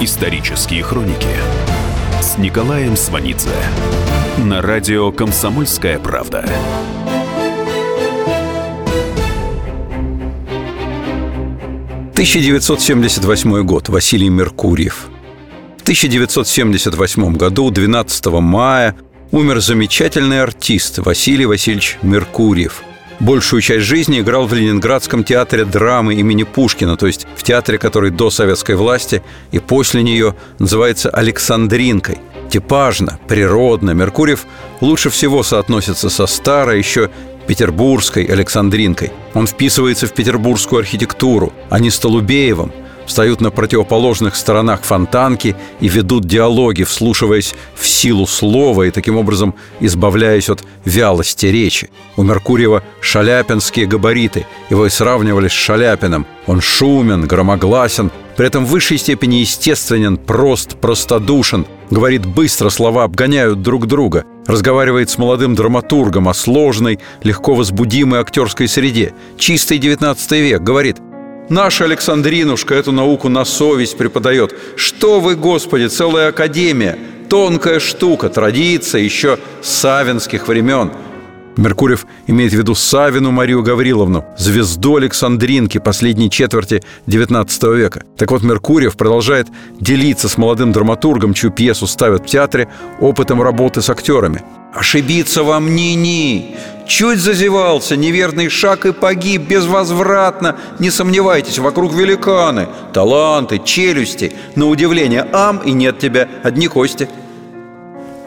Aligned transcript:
Исторические 0.00 0.84
хроники 0.84 1.26
с 2.22 2.38
Николаем 2.38 2.96
Сванидзе 2.96 3.50
на 4.38 4.62
радио 4.62 5.10
«Комсомольская 5.10 5.98
правда». 5.98 6.48
«1978 12.14 13.62
год. 13.64 13.88
Василий 13.88 14.28
Меркурьев. 14.28 15.08
В 15.78 15.82
1978 15.82 17.34
году, 17.34 17.70
12 17.70 18.26
мая, 18.26 18.94
умер 19.32 19.58
замечательный 19.60 20.40
артист 20.40 20.98
Василий 20.98 21.46
Васильевич 21.46 21.98
Меркурьев– 22.02 22.84
большую 23.20 23.62
часть 23.62 23.86
жизни 23.86 24.20
играл 24.20 24.46
в 24.46 24.54
Ленинградском 24.54 25.24
театре 25.24 25.64
драмы 25.64 26.14
имени 26.14 26.44
Пушкина, 26.44 26.96
то 26.96 27.06
есть 27.06 27.26
в 27.36 27.42
театре, 27.42 27.78
который 27.78 28.10
до 28.10 28.30
советской 28.30 28.76
власти 28.76 29.22
и 29.52 29.58
после 29.58 30.02
нее 30.02 30.34
называется 30.58 31.10
Александринкой. 31.10 32.18
Типажно, 32.50 33.18
природно, 33.28 33.90
Меркурьев 33.90 34.46
лучше 34.80 35.10
всего 35.10 35.42
соотносится 35.42 36.08
со 36.08 36.26
старой, 36.26 36.78
еще 36.78 37.10
петербургской 37.46 38.24
Александринкой. 38.24 39.12
Он 39.34 39.46
вписывается 39.46 40.06
в 40.06 40.12
петербургскую 40.12 40.80
архитектуру, 40.80 41.52
а 41.70 41.78
не 41.78 41.90
Столубеевым– 41.90 42.72
встают 43.08 43.40
на 43.40 43.50
противоположных 43.50 44.36
сторонах 44.36 44.82
фонтанки 44.82 45.56
и 45.80 45.88
ведут 45.88 46.26
диалоги, 46.26 46.84
вслушиваясь 46.84 47.54
в 47.74 47.88
силу 47.88 48.26
слова 48.26 48.84
и 48.84 48.90
таким 48.90 49.16
образом 49.16 49.54
избавляясь 49.80 50.48
от 50.48 50.62
вялости 50.84 51.46
речи. 51.46 51.90
У 52.16 52.22
Меркурьева 52.22 52.84
шаляпинские 53.00 53.86
габариты, 53.86 54.46
его 54.70 54.86
и 54.86 54.90
сравнивали 54.90 55.48
с 55.48 55.52
Шаляпиным. 55.52 56.26
Он 56.46 56.60
шумен, 56.60 57.26
громогласен, 57.26 58.10
при 58.36 58.46
этом 58.46 58.64
в 58.64 58.68
высшей 58.68 58.98
степени 58.98 59.36
естественен, 59.36 60.16
прост, 60.16 60.76
простодушен, 60.76 61.66
говорит 61.90 62.24
быстро, 62.24 62.70
слова 62.70 63.04
обгоняют 63.04 63.62
друг 63.62 63.86
друга, 63.86 64.24
разговаривает 64.46 65.10
с 65.10 65.18
молодым 65.18 65.54
драматургом 65.54 66.28
о 66.28 66.34
сложной, 66.34 67.00
легко 67.22 67.54
возбудимой 67.54 68.20
актерской 68.20 68.68
среде. 68.68 69.12
Чистый 69.38 69.78
19 69.78 70.30
век, 70.32 70.62
говорит– 70.62 70.98
Наша 71.48 71.84
Александринушка 71.84 72.74
эту 72.74 72.92
науку 72.92 73.28
на 73.28 73.44
совесть 73.44 73.96
преподает. 73.96 74.54
Что 74.76 75.18
вы, 75.18 75.34
Господи, 75.34 75.86
целая 75.86 76.28
академия, 76.28 76.98
тонкая 77.30 77.80
штука, 77.80 78.28
традиция 78.28 79.00
еще 79.00 79.38
савинских 79.62 80.46
времен. 80.46 80.92
Меркурьев 81.56 82.06
имеет 82.26 82.52
в 82.52 82.56
виду 82.56 82.74
Савину 82.74 83.30
Марию 83.30 83.62
Гавриловну, 83.62 84.24
звезду 84.36 84.96
Александринки 84.96 85.78
последней 85.78 86.30
четверти 86.30 86.82
XIX 87.06 87.76
века. 87.76 88.04
Так 88.16 88.30
вот, 88.30 88.42
Меркурьев 88.42 88.96
продолжает 88.96 89.48
делиться 89.80 90.28
с 90.28 90.38
молодым 90.38 90.72
драматургом, 90.72 91.34
чью 91.34 91.50
пьесу 91.50 91.86
ставят 91.86 92.22
в 92.22 92.26
театре, 92.26 92.68
опытом 93.00 93.42
работы 93.42 93.82
с 93.82 93.90
актерами. 93.90 94.42
«Ошибиться 94.74 95.42
вам 95.42 95.74
ни-ни! 95.74 96.56
Чуть 96.88 97.18
зазевался, 97.18 97.96
неверный 97.96 98.48
шаг 98.48 98.86
и 98.86 98.92
погиб 98.92 99.42
безвозвратно. 99.42 100.56
Не 100.78 100.90
сомневайтесь, 100.90 101.58
вокруг 101.58 101.92
великаны, 101.92 102.68
таланты, 102.94 103.60
челюсти. 103.62 104.32
На 104.56 104.66
удивление, 104.66 105.26
ам 105.32 105.58
и 105.58 105.72
нет 105.72 105.98
тебя, 105.98 106.28
одни 106.42 106.66
кости. 106.66 107.08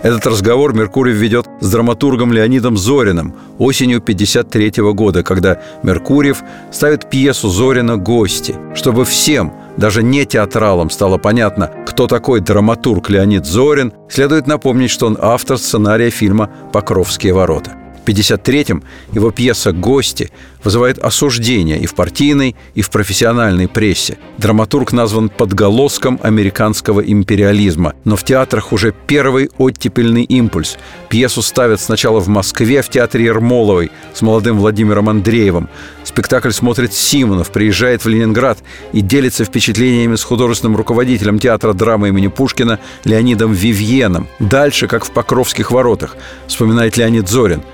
Этот 0.04 0.26
разговор 0.26 0.74
Меркурий 0.74 1.14
ведет 1.14 1.48
с 1.60 1.70
драматургом 1.70 2.34
Леонидом 2.34 2.76
Зориным 2.76 3.36
осенью 3.60 4.00
1953 4.00 4.84
года, 4.94 5.22
когда 5.22 5.62
Меркурьев 5.84 6.42
ставит 6.72 7.08
пьесу 7.10 7.50
Зорина 7.50 7.98
«Гости», 7.98 8.56
чтобы 8.74 9.06
всем, 9.06 9.54
даже 9.78 10.02
не 10.02 10.26
театралам, 10.26 10.90
стало 10.90 11.20
понятно, 11.20 11.70
кто 11.86 12.08
такой 12.08 12.40
драматург 12.40 13.12
Леонид 13.12 13.46
Зорин, 13.46 13.94
следует 14.10 14.48
напомнить, 14.48 14.90
что 14.90 15.06
он 15.06 15.18
автор 15.22 15.60
сценария 15.60 16.10
фильма 16.10 16.50
«Покровские 16.74 17.34
ворота». 17.34 17.81
1953-м 18.06 18.84
его 19.14 19.32
пьеса 19.32 19.72
«Гости» 19.72 20.32
вызывает 20.64 21.00
осуждение 21.00 21.80
и 21.80 21.86
в 21.86 21.96
партийной, 21.96 22.56
и 22.76 22.82
в 22.82 22.90
профессиональной 22.90 23.68
прессе. 23.68 24.18
Драматург 24.38 24.92
назван 24.92 25.30
подголоском 25.30 26.20
американского 26.22 27.02
империализма. 27.02 27.94
Но 28.04 28.16
в 28.16 28.24
театрах 28.24 28.72
уже 28.72 28.94
первый 29.08 29.50
оттепельный 29.58 30.24
импульс. 30.24 30.78
Пьесу 31.10 31.42
ставят 31.42 31.82
сначала 31.82 32.20
в 32.20 32.28
Москве 32.28 32.82
в 32.82 32.90
театре 32.90 33.26
Ермоловой 33.26 33.92
с 34.14 34.22
молодым 34.22 34.60
Владимиром 34.60 35.10
Андреевым. 35.10 35.70
Спектакль 36.04 36.52
смотрит 36.52 36.94
Симонов, 36.94 37.52
приезжает 37.52 38.04
в 38.04 38.08
Ленинград 38.08 38.60
и 38.94 39.02
делится 39.02 39.46
впечатлениями 39.46 40.16
с 40.16 40.24
художественным 40.24 40.76
руководителем 40.76 41.40
театра 41.40 41.74
драмы 41.74 42.10
имени 42.10 42.28
Пушкина 42.28 42.80
Леонидом 43.04 43.54
Вивьеном. 43.54 44.28
Дальше, 44.40 44.88
как 44.88 45.06
в 45.06 45.12
Покровских 45.12 45.72
воротах, 45.72 46.16
вспоминает 46.48 46.98
Леонид 46.98 47.28
Зорин– 47.28 47.64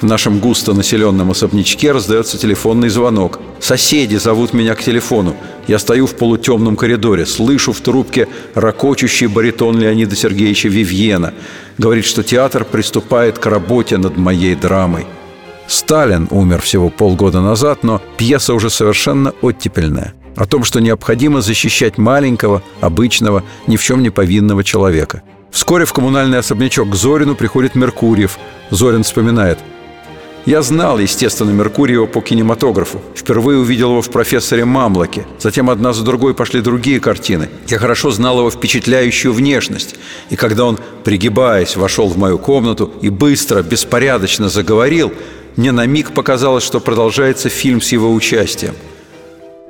в 0.00 0.06
нашем 0.06 0.38
густо 0.38 0.74
населенном 0.74 1.30
особнячке 1.30 1.92
раздается 1.92 2.38
телефонный 2.38 2.88
звонок. 2.88 3.40
Соседи 3.60 4.16
зовут 4.16 4.52
меня 4.52 4.74
к 4.74 4.82
телефону. 4.82 5.36
Я 5.66 5.78
стою 5.78 6.06
в 6.06 6.14
полутемном 6.14 6.76
коридоре, 6.76 7.26
слышу 7.26 7.72
в 7.72 7.80
трубке 7.80 8.28
ракочущий 8.54 9.26
баритон 9.26 9.78
Леонида 9.78 10.16
Сергеевича 10.16 10.68
Вивьена. 10.68 11.32
Говорит, 11.78 12.04
что 12.04 12.22
театр 12.22 12.64
приступает 12.64 13.38
к 13.38 13.46
работе 13.46 13.96
над 13.96 14.16
моей 14.16 14.54
драмой. 14.54 15.06
Сталин 15.66 16.28
умер 16.30 16.60
всего 16.60 16.90
полгода 16.90 17.40
назад, 17.40 17.84
но 17.84 18.02
пьеса 18.18 18.52
уже 18.52 18.68
совершенно 18.68 19.32
оттепельная. 19.40 20.12
О 20.36 20.46
том, 20.46 20.64
что 20.64 20.80
необходимо 20.80 21.40
защищать 21.40 21.96
маленького, 21.96 22.62
обычного, 22.80 23.44
ни 23.66 23.76
в 23.76 23.82
чем 23.82 24.02
не 24.02 24.10
повинного 24.10 24.64
человека. 24.64 25.22
Вскоре 25.50 25.84
в 25.84 25.92
коммунальный 25.92 26.38
особнячок 26.38 26.90
к 26.90 26.94
Зорину 26.96 27.36
приходит 27.36 27.76
Меркурьев. 27.76 28.38
Зорин 28.70 29.04
вспоминает– 29.04 29.58
я 30.46 30.62
знал, 30.62 30.98
естественно, 30.98 31.50
Меркурьева 31.50 32.06
по 32.06 32.20
кинематографу. 32.20 33.00
Впервые 33.14 33.58
увидел 33.58 33.90
его 33.90 34.02
в 34.02 34.10
«Профессоре 34.10 34.64
Мамлоке». 34.64 35.26
Затем 35.38 35.70
одна 35.70 35.92
за 35.92 36.04
другой 36.04 36.34
пошли 36.34 36.60
другие 36.60 37.00
картины. 37.00 37.48
Я 37.68 37.78
хорошо 37.78 38.10
знал 38.10 38.38
его 38.38 38.50
впечатляющую 38.50 39.32
внешность. 39.32 39.96
И 40.30 40.36
когда 40.36 40.64
он, 40.66 40.78
пригибаясь, 41.02 41.76
вошел 41.76 42.08
в 42.08 42.18
мою 42.18 42.38
комнату 42.38 42.92
и 43.00 43.08
быстро, 43.08 43.62
беспорядочно 43.62 44.48
заговорил, 44.48 45.12
мне 45.56 45.72
на 45.72 45.86
миг 45.86 46.12
показалось, 46.12 46.64
что 46.64 46.80
продолжается 46.80 47.48
фильм 47.48 47.80
с 47.80 47.92
его 47.92 48.12
участием– 48.12 48.74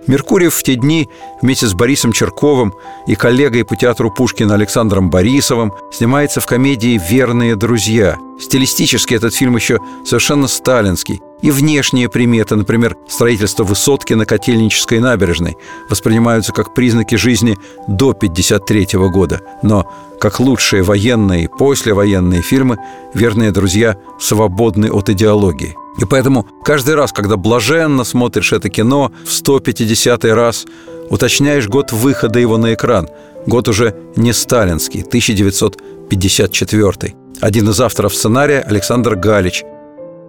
Меркурьев 0.06 0.54
в 0.54 0.62
те 0.62 0.74
дни 0.74 1.08
вместе 1.40 1.66
с 1.66 1.74
Борисом 1.74 2.12
Черковым 2.12 2.74
и 3.06 3.14
коллегой 3.14 3.64
по 3.64 3.74
театру 3.74 4.10
Пушкина 4.10 4.54
Александром 4.54 5.08
Борисовым 5.10 5.72
снимается 5.92 6.40
в 6.40 6.46
комедии 6.46 7.00
«Верные 7.10 7.56
друзья». 7.56 8.18
Стилистически 8.38 9.14
этот 9.14 9.34
фильм 9.34 9.56
еще 9.56 9.78
совершенно 10.04 10.48
сталинский. 10.48 11.22
И 11.40 11.50
внешние 11.50 12.08
приметы, 12.08 12.56
например, 12.56 12.96
строительство 13.08 13.64
высотки 13.64 14.12
на 14.14 14.26
Котельнической 14.26 14.98
набережной, 14.98 15.56
воспринимаются 15.88 16.52
как 16.52 16.74
признаки 16.74 17.14
жизни 17.14 17.56
до 17.86 18.10
1953 18.10 18.98
года. 19.08 19.40
Но, 19.62 19.90
как 20.20 20.40
лучшие 20.40 20.82
военные 20.82 21.44
и 21.44 21.48
послевоенные 21.48 22.42
фильмы, 22.42 22.78
«Верные 23.14 23.52
друзья» 23.52 23.96
свободны 24.18 24.90
от 24.90 25.08
идеологии– 25.08 25.76
и 25.98 26.04
поэтому 26.04 26.46
каждый 26.64 26.94
раз, 26.94 27.12
когда 27.12 27.36
блаженно 27.36 28.04
смотришь 28.04 28.52
это 28.52 28.68
кино 28.68 29.10
в 29.24 29.32
150 29.32 30.24
раз, 30.26 30.66
уточняешь 31.10 31.66
год 31.68 31.90
выхода 31.92 32.38
его 32.38 32.58
на 32.58 32.74
экран. 32.74 33.08
Год 33.46 33.68
уже 33.68 33.94
не 34.16 34.32
сталинский, 34.32 35.02
1954. 35.02 37.14
Один 37.40 37.68
из 37.68 37.80
авторов 37.80 38.14
сценария 38.14 38.60
Александр 38.60 39.16
Галич. 39.16 39.64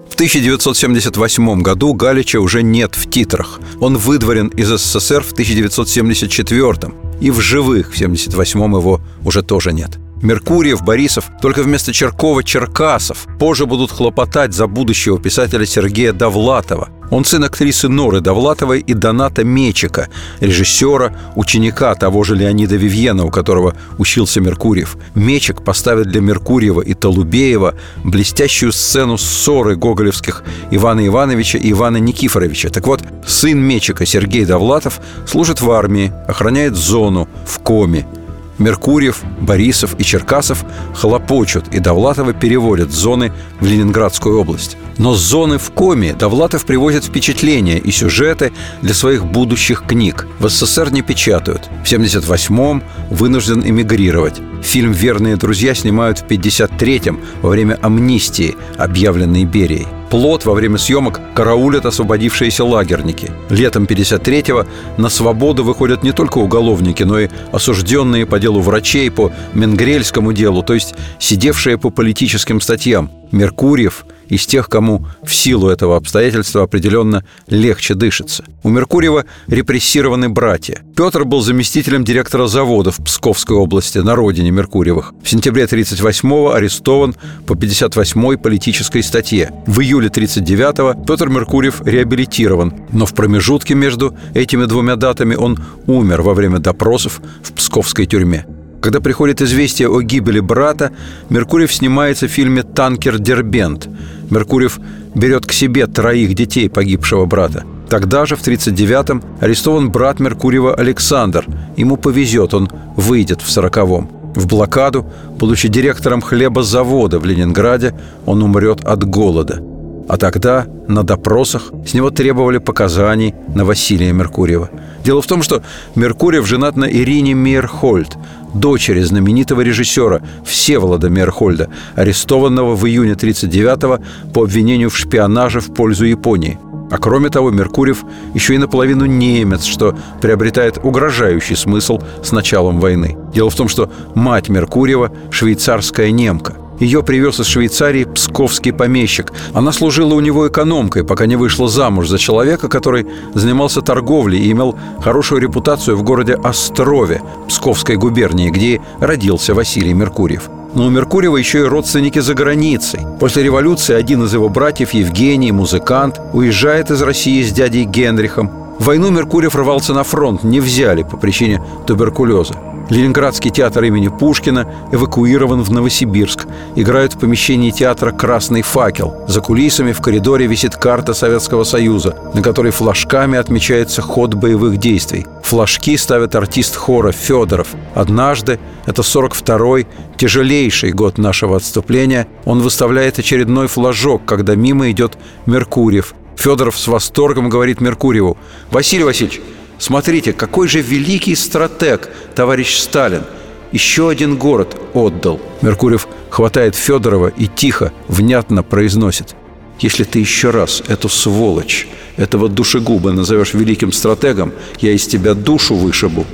В 0.10 0.16
1978 0.16 1.62
году 1.62 1.94
Галича 1.94 2.40
уже 2.40 2.62
нет 2.62 2.96
в 2.96 3.10
титрах. 3.10 3.60
Он 3.80 3.98
выдворен 3.98 4.48
из 4.50 4.70
СССР 4.70 5.24
в 5.24 5.32
1974 5.32 6.92
и 7.22 7.32
в 7.32 7.40
живых 7.40 7.88
в 7.88 7.96
1978 7.96 8.60
его 8.60 9.00
уже 9.24 9.42
тоже 9.42 9.74
нет. 9.74 9.98
Меркурьев, 10.22 10.84
Борисов, 10.84 11.30
только 11.42 11.64
вместо 11.64 11.94
Черкова 11.94 12.44
Черкасов. 12.44 13.28
Позже 13.40 13.66
будут 13.66 13.92
хлопотать 13.92 14.54
за 14.54 14.68
будущего 14.68 15.20
писателя 15.20 15.66
Сергея 15.66 16.14
Довлатова. 16.14 16.90
Он 17.12 17.24
сын 17.24 17.44
актрисы 17.44 17.88
Норы 17.88 18.20
Довлатовой 18.20 18.80
и 18.80 18.94
Доната 18.94 19.44
Мечика, 19.44 20.10
режиссера, 20.40 21.16
ученика 21.36 21.94
того 21.96 22.24
же 22.24 22.36
Леонида 22.36 22.76
Вивьена, 22.76 23.26
у 23.26 23.30
которого 23.30 23.76
учился 23.98 24.42
Меркурьев. 24.42 24.98
Мечик 25.14 25.64
поставит 25.64 26.08
для 26.08 26.22
Меркурьева 26.22 26.82
и 26.82 26.94
Толубеева 26.94 27.76
блестящую 28.04 28.72
сцену 28.72 29.18
ссоры 29.18 29.76
гоголевских 29.76 30.44
Ивана 30.72 31.06
Ивановича 31.06 31.60
и 31.60 31.72
Ивана 31.72 31.98
Никифоровича. 31.98 32.70
Так 32.70 32.88
вот, 32.88 33.02
сын 33.28 33.60
Мечика 33.60 34.06
Сергей 34.06 34.46
Довлатов 34.46 35.00
служит 35.28 35.62
в 35.62 35.70
армии, 35.72 36.12
охраняет 36.28 36.76
зону 36.76 37.28
в 37.46 37.60
Коме. 37.60 38.08
Меркурьев, 38.58 39.24
Борисов 39.40 39.96
и 40.00 40.04
Черкасов 40.04 40.64
хлопочут, 40.94 41.68
и 41.74 41.80
Довлатова 41.80 42.34
переводят 42.34 42.92
зоны 42.92 43.34
в 43.60 43.66
Ленинградскую 43.66 44.40
область. 44.40 44.78
Но 44.98 45.14
с 45.14 45.20
зоны 45.20 45.58
в 45.58 45.72
Коме 45.72 46.14
Довлатов 46.14 46.66
привозит 46.66 47.04
впечатления 47.04 47.78
и 47.78 47.92
сюжеты 47.92 48.54
для 48.82 48.94
своих 48.94 49.26
будущих 49.26 49.84
книг. 49.86 50.26
В 50.40 50.48
СССР 50.48 50.92
не 50.92 51.02
печатают. 51.02 51.70
В 51.84 51.92
78-м 51.92 52.84
вынужден 53.10 53.62
эмигрировать. 53.66 54.42
Фильм 54.64 54.94
«Верные 54.94 55.36
друзья» 55.36 55.76
снимают 55.76 56.20
в 56.20 56.26
53-м 56.26 57.20
во 57.42 57.50
время 57.50 57.78
амнистии, 57.82 58.56
объявленной 58.78 59.44
Берией. 59.44 59.88
Плод 60.16 60.46
во 60.46 60.54
время 60.54 60.78
съемок 60.78 61.20
караулят 61.34 61.86
освободившиеся 61.86 62.64
лагерники. 62.64 63.32
Летом 63.50 63.84
53-го 63.84 64.66
на 64.96 65.10
свободу 65.10 65.66
выходят 65.66 66.04
не 66.04 66.14
только 66.14 66.38
уголовники, 66.38 67.04
но 67.04 67.20
и 67.20 67.28
осужденные 67.52 68.26
по 68.26 68.40
делу 68.40 68.62
врачей, 68.62 69.12
по 69.12 69.34
Менгрельскому 69.54 70.32
делу, 70.32 70.64
то 70.64 70.74
есть 70.74 70.96
сидевшие 71.20 71.78
по 71.78 71.90
политическим 71.90 72.62
статьям. 72.62 73.12
Меркурьев 73.32 74.06
из 74.30 74.46
тех, 74.46 74.70
кому 74.70 75.08
в 75.24 75.34
силу 75.34 75.70
этого 75.70 75.98
обстоятельства 75.98 76.64
определенно 76.64 77.24
легче 77.48 77.94
дышится. 77.94 78.44
У 78.64 78.70
Меркурьева 78.70 79.26
репрессированы 79.48 80.30
братья. 80.30 80.82
Петр 80.96 81.26
был 81.26 81.42
заместителем 81.42 82.04
директора 82.04 82.48
завода 82.48 82.92
в 82.92 82.98
Псковской 83.04 83.56
области, 83.58 84.00
на 84.00 84.16
родине 84.16 84.52
Меркурьевых. 84.52 85.14
В 85.24 85.30
сентябре 85.30 85.64
1938-го 85.64 86.54
арестован 86.54 87.16
по 87.46 87.54
58-й 87.54 88.38
политической 88.38 89.04
статье. 89.04 89.52
В 89.68 89.82
июле 89.82 90.10
1939-го 90.10 91.06
Петр 91.06 91.30
Меркурьев 91.30 91.82
реабилитирован, 91.86 92.74
но 92.92 93.06
в 93.06 93.14
промежутке 93.14 93.76
между 93.76 94.16
этими 94.34 94.66
двумя 94.66 94.96
датами 94.96 95.36
он 95.36 95.60
умер 95.88 96.22
во 96.22 96.34
время 96.34 96.60
допросов 96.60 97.22
в 97.44 97.54
Псковской 97.54 98.06
тюрьме. 98.06 98.46
Когда 98.86 99.02
приходит 99.02 99.42
известие 99.42 99.90
о 99.90 100.00
гибели 100.02 100.40
брата, 100.40 100.92
Меркурьев 101.30 101.74
снимается 101.74 102.28
в 102.28 102.32
фильме 102.32 102.62
«Танкер 102.62 103.18
Дербент». 103.18 103.90
Меркурьев 104.30 104.80
берет 105.16 105.48
к 105.48 105.54
себе 105.54 105.88
троих 105.88 106.36
детей 106.36 106.70
погибшего 106.70 107.26
брата. 107.26 107.64
Тогда 107.90 108.28
же, 108.28 108.36
в 108.36 108.48
1939-м, 108.48 109.24
арестован 109.42 109.90
брат 109.90 110.20
Меркурьева 110.20 110.76
Александр. 110.76 111.48
Ему 111.76 111.98
повезет, 111.98 112.54
он 112.54 112.70
выйдет 112.96 113.42
в 113.42 113.48
40-м. 113.48 114.08
В 114.36 114.46
блокаду, 114.46 115.12
будучи 115.40 115.68
директором 115.68 116.22
хлебозавода 116.22 117.18
в 117.18 117.26
Ленинграде, 117.26 117.96
он 118.28 118.44
умрет 118.44 118.86
от 118.86 119.04
голода. 119.04 119.64
А 120.08 120.18
тогда 120.18 120.68
на 120.88 121.02
допросах 121.02 121.72
с 121.88 121.96
него 121.96 122.12
требовали 122.12 122.60
показаний 122.60 123.34
на 123.56 123.66
Василия 123.66 124.14
Меркурьева. 124.14 124.70
Дело 125.04 125.22
в 125.22 125.28
том, 125.28 125.42
что 125.42 125.64
Меркурьев 125.96 126.46
женат 126.46 126.76
на 126.76 126.86
Ирине 126.86 127.34
Мейерхольд, 127.34 128.16
дочери 128.56 129.02
знаменитого 129.02 129.62
режиссера 129.62 130.22
Всеволода 130.44 131.10
Мерхольда, 131.10 131.70
арестованного 131.96 132.76
в 132.76 132.86
июне 132.88 133.14
1939-го 133.14 134.00
по 134.34 134.44
обвинению 134.44 134.90
в 134.90 134.98
шпионаже 134.98 135.60
в 135.60 135.74
пользу 135.74 136.06
Японии. 136.06 136.58
А 136.92 136.98
кроме 136.98 137.30
того, 137.30 137.52
Меркурьев 137.52 138.04
еще 138.34 138.56
и 138.56 138.58
наполовину 138.58 139.06
немец, 139.06 139.64
что 139.64 139.98
приобретает 140.22 140.78
угрожающий 140.84 141.56
смысл 141.56 142.00
с 142.24 142.32
началом 142.32 142.80
войны. 142.80 143.18
Дело 143.34 143.50
в 143.50 143.56
том, 143.56 143.68
что 143.68 143.92
мать 144.14 144.50
Меркурьева– 144.50 145.12
швейцарская 145.32 146.12
немка– 146.12 146.56
ее 146.80 147.04
привез 147.04 147.40
из 147.40 147.48
Швейцарии 147.48 148.04
псковский 148.04 148.74
помещик. 148.74 149.32
Она 149.54 149.72
служила 149.72 150.14
у 150.14 150.20
него 150.20 150.48
экономкой, 150.48 151.04
пока 151.04 151.26
не 151.26 151.36
вышла 151.36 151.68
замуж 151.68 152.08
за 152.08 152.18
человека, 152.18 152.68
который 152.68 153.08
занимался 153.34 153.82
торговлей 153.82 154.40
и 154.40 154.52
имел 154.52 154.76
хорошую 155.02 155.42
репутацию 155.42 155.98
в 155.98 156.04
городе 156.04 156.36
Острове, 156.36 157.22
Псковской 157.48 157.96
губернии, 157.96 158.50
где 158.50 158.82
родился 159.00 159.54
Василий 159.54 159.94
Меркурьев. 159.94 160.50
Но 160.74 160.88
у 160.88 160.90
Меркурьева 160.90 161.38
еще 161.38 161.60
и 161.60 161.64
родственники 161.64 162.20
за 162.20 162.34
границей. 162.34 163.00
После 163.20 163.44
революции 163.44 163.96
один 163.96 164.26
из 164.26 164.34
его 164.34 164.50
братьев, 164.50 164.94
Евгений, 164.94 165.54
музыкант, 165.54 166.20
уезжает 166.34 166.92
из 166.92 167.02
России 167.02 167.42
с 167.44 167.52
дядей 167.54 167.86
Генрихом. 167.86 168.52
В 168.78 168.86
войну 168.86 169.10
Меркурьев 169.10 169.56
рвался 169.56 169.94
на 169.94 170.04
фронт, 170.04 170.44
не 170.44 170.60
взяли 170.60 171.04
по 171.04 171.16
причине 171.16 171.64
туберкулеза. 171.88 172.75
Ленинградский 172.90 173.50
театр 173.50 173.84
имени 173.86 174.10
Пушкина 174.10 174.68
эвакуирован 174.92 175.64
в 175.64 175.72
Новосибирск. 175.72 176.46
Играют 176.76 177.14
в 177.14 177.20
помещении 177.20 177.72
театра 177.72 178.12
«Красный 178.12 178.62
факел». 178.62 179.26
За 179.28 179.42
кулисами 179.42 179.92
в 179.92 180.02
коридоре 180.02 180.46
висит 180.46 180.76
карта 180.76 181.14
Советского 181.14 181.64
Союза, 181.64 182.16
на 182.34 182.44
которой 182.44 182.72
флажками 182.72 183.40
отмечается 183.40 184.02
ход 184.02 184.36
боевых 184.36 184.78
действий. 184.78 185.26
Флажки 185.44 185.98
ставит 185.98 186.36
артист 186.36 186.76
хора 186.76 187.12
Федоров. 187.12 187.70
Однажды, 187.96 188.60
это 188.86 189.02
42-й, 189.02 189.88
тяжелейший 190.18 190.92
год 190.92 191.18
нашего 191.18 191.58
отступления, 191.58 192.28
он 192.46 192.62
выставляет 192.62 193.18
очередной 193.18 193.68
флажок, 193.68 194.26
когда 194.26 194.56
мимо 194.56 194.92
идет 194.92 195.18
Меркурьев. 195.48 196.14
Федоров 196.36 196.78
с 196.78 196.88
восторгом 196.88 197.50
говорит 197.50 197.82
Меркурьеву 197.82 198.38
«Василий 198.70 199.04
Васильевич, 199.04 199.42
Смотрите, 199.78 200.34
какой 200.34 200.68
же 200.68 200.82
великий 200.82 201.36
стратег 201.36 202.10
товарищ 202.34 202.78
Сталин. 202.78 203.24
Еще 203.72 204.10
один 204.10 204.38
город 204.38 204.80
отдал. 204.94 205.40
Меркурьев 205.62 206.08
хватает 206.30 206.76
Федорова 206.76 207.28
и 207.28 207.48
тихо, 207.48 207.92
внятно 208.08 208.64
произносит. 208.64 209.36
Если 209.80 210.06
ты 210.06 210.20
еще 210.20 210.52
раз 210.52 210.82
эту 210.88 211.10
сволочь, 211.10 211.88
этого 212.16 212.48
душегуба 212.48 213.12
назовешь 213.12 213.54
великим 213.54 213.92
стратегом, 213.92 214.54
я 214.80 214.92
из 214.92 215.06
тебя 215.06 215.34
душу 215.34 215.76
вышибу. 215.76 216.26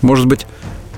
Может 0.00 0.26
быть, 0.26 0.46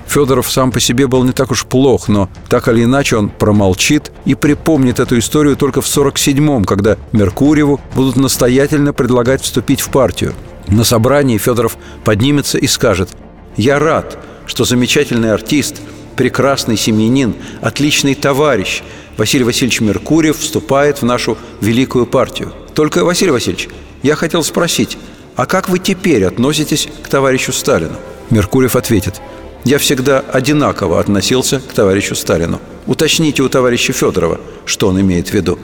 Федоров 0.07 0.51
сам 0.51 0.71
по 0.71 0.79
себе 0.79 1.07
был 1.07 1.23
не 1.23 1.31
так 1.31 1.51
уж 1.51 1.65
плох, 1.65 2.07
но 2.07 2.29
так 2.49 2.67
или 2.67 2.83
иначе 2.83 3.17
он 3.17 3.29
промолчит 3.29 4.11
и 4.25 4.33
припомнит 4.33 4.99
эту 4.99 5.19
историю 5.19 5.55
только 5.55 5.81
в 5.81 5.85
47-м, 5.85 6.65
когда 6.65 6.97
Меркурьеву 7.11 7.79
будут 7.93 8.15
настоятельно 8.15 8.93
предлагать 8.93 9.41
вступить 9.41 9.81
в 9.81 9.89
партию. 9.89 10.33
На 10.67 10.83
собрании 10.83 11.37
Федоров 11.37 11.77
поднимется 12.03 12.57
и 12.57 12.67
скажет 12.67 13.09
«Я 13.55 13.79
рад, 13.79 14.17
что 14.47 14.65
замечательный 14.65 15.31
артист, 15.31 15.81
прекрасный 16.15 16.77
семьянин, 16.77 17.35
отличный 17.61 18.15
товарищ 18.15 18.81
Василий 19.17 19.43
Васильевич 19.43 19.81
Меркурьев 19.81 20.37
вступает 20.37 21.01
в 21.01 21.05
нашу 21.05 21.37
великую 21.61 22.05
партию. 22.05 22.51
Только, 22.73 23.05
Василий 23.05 23.31
Васильевич, 23.31 23.69
я 24.03 24.15
хотел 24.15 24.43
спросить, 24.43 24.97
а 25.35 25.45
как 25.45 25.69
вы 25.69 25.79
теперь 25.79 26.25
относитесь 26.25 26.89
к 27.03 27.07
товарищу 27.07 27.53
Сталину?» 27.53 27.97
Меркурьев 28.29 28.75
ответит 28.75 29.21
«Я 29.63 29.77
всегда 29.77 30.19
одинаково 30.19 30.99
относился 30.99 31.59
к 31.59 31.73
товарищу 31.73 32.15
Сталину. 32.15 32.59
Уточните 32.87 33.43
у 33.43 33.49
товарища 33.49 33.93
Федорова, 33.93 34.39
что 34.65 34.87
он 34.87 34.99
имеет 34.99 35.29
в 35.29 35.33
виду». 35.33 35.59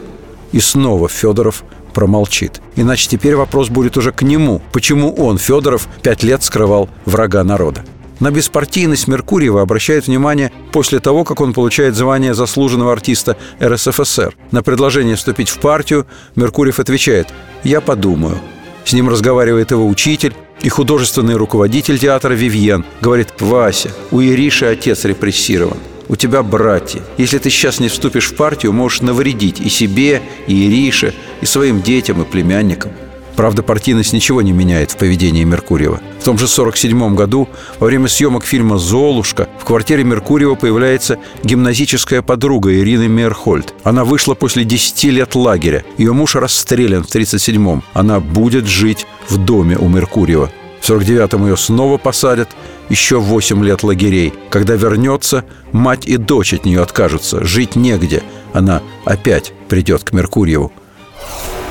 И 0.52 0.60
снова 0.60 1.08
Федоров 1.08 1.64
промолчит. 1.92 2.62
Иначе 2.76 3.10
теперь 3.10 3.36
вопрос 3.36 3.70
будет 3.70 3.98
уже 3.98 4.12
к 4.12 4.22
нему. 4.22 4.62
Почему 4.72 5.14
он, 5.14 5.38
Федоров, 5.38 5.88
пять 6.02 6.24
лет 6.24 6.44
скрывал 6.44 6.90
врага 7.06 7.44
народа? 7.44 7.84
На 8.20 8.30
беспартийность 8.30 9.08
Меркурьева 9.08 9.64
обращает 9.64 10.06
внимание 10.06 10.52
после 10.72 11.00
того, 11.00 11.24
как 11.24 11.42
он 11.42 11.54
получает 11.54 11.96
звание 11.96 12.36
заслуженного 12.36 12.92
артиста 12.92 13.36
РСФСР. 13.62 14.36
На 14.52 14.62
предложение 14.62 15.16
вступить 15.16 15.50
в 15.50 15.60
партию 15.60 16.06
Меркурьев 16.36 16.80
отвечает 16.80 17.30
«Я 17.64 17.82
подумаю». 17.82 18.38
С 18.86 18.94
ним 18.94 19.10
разговаривает 19.10 19.72
его 19.72 19.88
учитель 19.88 20.36
и 20.62 20.70
художественный 20.70 21.36
руководитель 21.36 21.98
театра 21.98 22.34
Вивьен. 22.34 22.86
Говорит 23.02 23.34
«Вася, 23.40 23.90
у 24.12 24.22
Ириши 24.22 24.66
отец 24.66 25.04
репрессирован 25.04 25.78
у 26.12 26.18
тебя 26.18 26.44
братья. 26.44 27.02
Если 27.18 27.38
ты 27.38 27.50
сейчас 27.50 27.80
не 27.80 27.88
вступишь 27.88 28.28
в 28.28 28.36
партию, 28.36 28.74
можешь 28.74 29.00
навредить 29.00 29.62
и 29.62 29.70
себе, 29.70 30.22
и 30.46 30.68
Ирише, 30.68 31.14
и 31.42 31.46
своим 31.46 31.82
детям, 31.82 32.22
и 32.22 32.26
племянникам. 32.26 32.92
Правда, 33.36 33.64
партийность 33.64 34.14
ничего 34.14 34.42
не 34.42 34.52
меняет 34.52 34.92
в 34.92 34.98
поведении 34.98 35.44
Меркурьева. 35.44 36.00
В 36.20 36.24
том 36.24 36.38
же 36.38 36.46
1947 36.46 37.16
году, 37.16 37.48
во 37.80 37.88
время 37.88 38.08
съемок 38.08 38.44
фильма 38.44 38.78
«Золушка», 38.78 39.48
в 39.60 39.66
квартире 39.66 40.04
Меркурьева 40.04 40.56
появляется 40.56 41.18
гимназическая 41.44 42.22
подруга 42.22 42.76
Ирины 42.76 43.08
Мейерхольд. 43.08 43.74
Она 43.84 44.04
вышла 44.04 44.36
после 44.36 44.64
10 44.64 45.04
лет 45.06 45.34
лагеря. 45.36 45.84
Ее 45.98 46.14
муж 46.14 46.36
расстрелян 46.36 47.04
в 47.04 47.08
1937-м. 47.08 47.84
Она 47.94 48.20
будет 48.20 48.68
жить 48.68 49.08
в 49.30 49.38
доме 49.38 49.78
у 49.78 49.88
Меркурьева. 49.88 50.52
В 50.82 50.90
49-м 50.90 51.46
ее 51.46 51.58
снова 51.58 51.98
посадят, 51.98 52.50
еще 52.90 53.20
8 53.20 53.64
лет 53.64 53.84
лагерей. 53.84 54.34
Когда 54.50 54.76
вернется, 54.76 55.46
мать 55.72 56.06
и 56.06 56.18
дочь 56.18 56.54
от 56.54 56.66
нее 56.66 56.82
откажутся. 56.82 57.44
Жить 57.44 57.76
негде. 57.76 58.24
Она 58.54 58.82
опять 59.06 59.54
придет 59.70 60.04
к 60.04 60.12
Меркурьеву. 60.12 60.74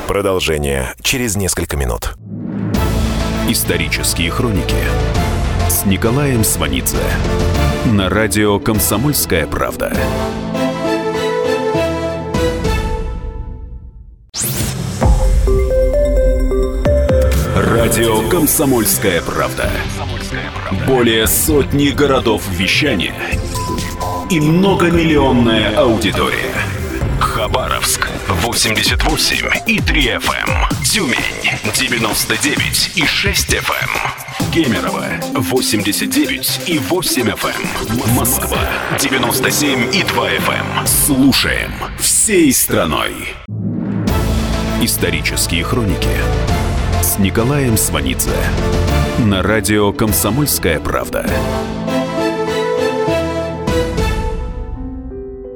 Продолжение 0.06 0.94
через 1.02 1.36
несколько 1.36 1.76
минут. 1.76 2.14
Исторические 3.48 4.30
хроники 4.30 4.76
с 5.68 5.84
Николаем 5.86 6.44
Сванидзе 6.44 6.98
на 7.86 8.08
радио 8.08 8.58
«Комсомольская 8.58 9.46
правда». 9.46 9.92
Радио 17.56 18.28
«Комсомольская 18.28 19.22
правда». 19.22 19.70
более 20.86 21.26
сотни 21.26 21.88
городов 21.88 22.42
вещания 22.50 23.14
и 24.30 24.40
многомиллионная 24.40 25.76
аудитория. 25.76 26.54
Хабаровск 27.18 28.09
88 28.34 29.50
и 29.66 29.80
3 29.80 30.02
FM. 30.18 30.48
Эм. 30.48 30.84
Тюмень 30.84 31.16
99 31.74 32.92
и 32.94 33.04
6 33.04 33.54
FM. 33.54 33.90
Эм. 33.90 34.52
Кемерово 34.52 35.06
89 35.34 36.60
и 36.66 36.78
8 36.78 37.28
FM. 37.28 37.68
Эм. 37.88 38.14
Москва 38.14 38.58
97 38.98 39.94
и 39.94 40.04
2 40.04 40.30
FM. 40.30 40.86
Слушаем 40.86 41.72
всей 41.98 42.52
страной. 42.52 43.34
Исторические 44.80 45.64
хроники 45.64 46.08
с 47.02 47.18
Николаем 47.18 47.76
Сванидзе 47.76 48.30
на 49.18 49.42
радио 49.42 49.92
«Комсомольская 49.92 50.78
правда». 50.80 51.28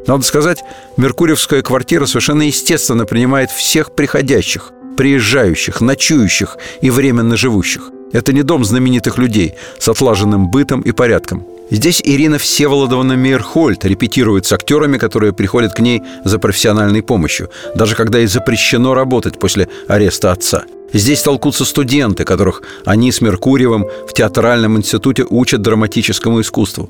Надо 0.06 0.22
сказать, 0.22 0.62
Меркурьевская 0.96 1.62
квартира 1.62 2.06
совершенно 2.06 2.42
естественно 2.42 3.06
принимает 3.06 3.50
всех 3.50 3.94
приходящих, 3.94 4.72
приезжающих, 4.96 5.80
ночующих 5.80 6.58
и 6.82 6.90
временно 6.90 7.36
живущих. 7.36 7.90
Это 8.12 8.32
не 8.32 8.42
дом 8.42 8.64
знаменитых 8.64 9.18
людей 9.18 9.54
с 9.78 9.88
отлаженным 9.88 10.48
бытом 10.50 10.82
и 10.82 10.92
порядком. 10.92 11.46
Здесь 11.70 12.02
Ирина 12.04 12.38
Всеволодовна 12.38 13.14
Мейерхольд 13.14 13.84
репетирует 13.86 14.44
с 14.44 14.52
актерами, 14.52 14.98
которые 14.98 15.32
приходят 15.32 15.72
к 15.72 15.80
ней 15.80 16.02
за 16.22 16.38
профессиональной 16.38 17.02
помощью, 17.02 17.50
даже 17.74 17.96
когда 17.96 18.18
ей 18.18 18.26
запрещено 18.26 18.94
работать 18.94 19.38
после 19.38 19.68
ареста 19.88 20.30
отца. 20.30 20.64
Здесь 20.92 21.22
толкутся 21.22 21.64
студенты, 21.64 22.24
которых 22.24 22.62
они 22.84 23.10
с 23.10 23.20
Меркурьевым 23.20 23.86
в 24.06 24.12
театральном 24.12 24.76
институте 24.76 25.24
учат 25.28 25.62
драматическому 25.62 26.42
искусству. 26.42 26.88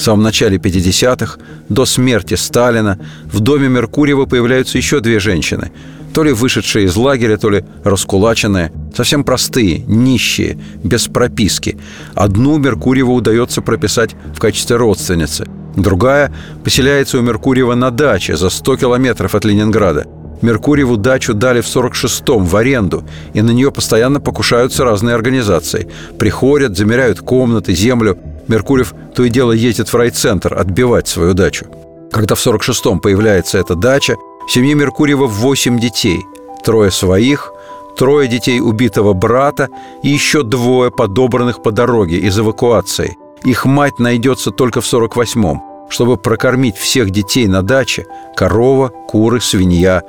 В 0.00 0.02
самом 0.02 0.22
начале 0.22 0.56
50-х, 0.56 1.38
до 1.68 1.84
смерти 1.84 2.32
Сталина, 2.32 2.98
в 3.26 3.40
доме 3.40 3.68
Меркурьева 3.68 4.24
появляются 4.24 4.78
еще 4.78 5.00
две 5.00 5.20
женщины. 5.20 5.72
То 6.14 6.22
ли 6.22 6.32
вышедшие 6.32 6.86
из 6.86 6.96
лагеря, 6.96 7.36
то 7.36 7.50
ли 7.50 7.66
раскулаченные. 7.84 8.72
Совсем 8.96 9.24
простые, 9.24 9.80
нищие, 9.80 10.58
без 10.82 11.06
прописки. 11.06 11.76
Одну 12.14 12.56
Меркурьеву 12.56 13.12
удается 13.12 13.60
прописать 13.60 14.16
в 14.34 14.38
качестве 14.38 14.76
родственницы. 14.76 15.46
Другая 15.76 16.32
поселяется 16.64 17.18
у 17.18 17.20
Меркурьева 17.20 17.74
на 17.74 17.90
даче 17.90 18.38
за 18.38 18.48
100 18.48 18.78
километров 18.78 19.34
от 19.34 19.44
Ленинграда. 19.44 20.06
Меркурьеву 20.42 20.96
дачу 20.96 21.34
дали 21.34 21.60
в 21.60 21.66
46-м 21.66 22.44
в 22.44 22.56
аренду, 22.56 23.04
и 23.34 23.42
на 23.42 23.50
нее 23.50 23.70
постоянно 23.70 24.20
покушаются 24.20 24.84
разные 24.84 25.14
организации. 25.14 25.88
Приходят, 26.18 26.76
замеряют 26.76 27.20
комнаты, 27.20 27.74
землю, 27.74 28.18
Меркурьев 28.48 28.94
то 29.14 29.22
и 29.24 29.28
дело 29.28 29.52
ездит 29.52 29.88
в 29.88 29.96
райцентр 29.96 30.54
отбивать 30.54 31.06
свою 31.08 31.34
дачу. 31.34 31.66
Когда 32.10 32.34
в 32.34 32.44
46-м 32.44 33.00
появляется 33.00 33.58
эта 33.58 33.74
дача, 33.76 34.16
в 34.46 34.52
семье 34.52 34.74
Меркурьева 34.74 35.26
8 35.26 35.78
детей. 35.78 36.24
Трое 36.64 36.90
своих, 36.90 37.52
трое 37.96 38.28
детей 38.28 38.60
убитого 38.60 39.12
брата 39.12 39.68
и 40.02 40.08
еще 40.08 40.42
двое 40.42 40.90
подобранных 40.90 41.62
по 41.62 41.70
дороге 41.70 42.16
из 42.16 42.38
эвакуации. 42.38 43.16
Их 43.44 43.64
мать 43.64 43.98
найдется 43.98 44.50
только 44.50 44.80
в 44.80 44.84
48-м, 44.92 45.62
чтобы 45.90 46.16
прокормить 46.16 46.76
всех 46.76 47.10
детей 47.10 47.46
на 47.46 47.62
даче– 47.62 48.06
корова, 48.36 48.88
куры, 48.88 49.40
свинья, 49.40 50.02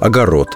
огород. 0.00 0.48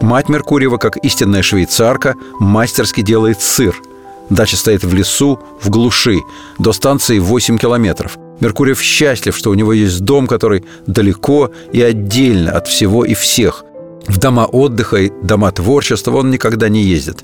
Мать 0.00 0.28
Меркурьева, 0.28 0.78
как 0.78 0.96
истинная 0.98 1.42
швейцарка, 1.42 2.14
мастерски 2.38 3.02
делает 3.02 3.40
сыр– 3.40 3.76
Дача 4.30 4.56
стоит 4.56 4.84
в 4.84 4.94
лесу, 4.94 5.40
в 5.60 5.70
глуши. 5.70 6.20
До 6.58 6.72
станции 6.72 7.18
8 7.18 7.58
километров. 7.58 8.16
Меркурьев 8.38 8.80
счастлив, 8.80 9.36
что 9.36 9.50
у 9.50 9.54
него 9.54 9.72
есть 9.72 10.00
дом, 10.02 10.28
который 10.28 10.64
далеко 10.86 11.50
и 11.72 11.82
отдельно 11.82 12.52
от 12.52 12.68
всего 12.68 13.04
и 13.04 13.14
всех. 13.14 13.64
В 14.06 14.18
дома 14.18 14.46
отдыха 14.46 14.96
и 14.98 15.12
дома 15.22 15.50
творчества 15.50 16.16
он 16.16 16.30
никогда 16.30 16.68
не 16.68 16.82
ездит. 16.82 17.22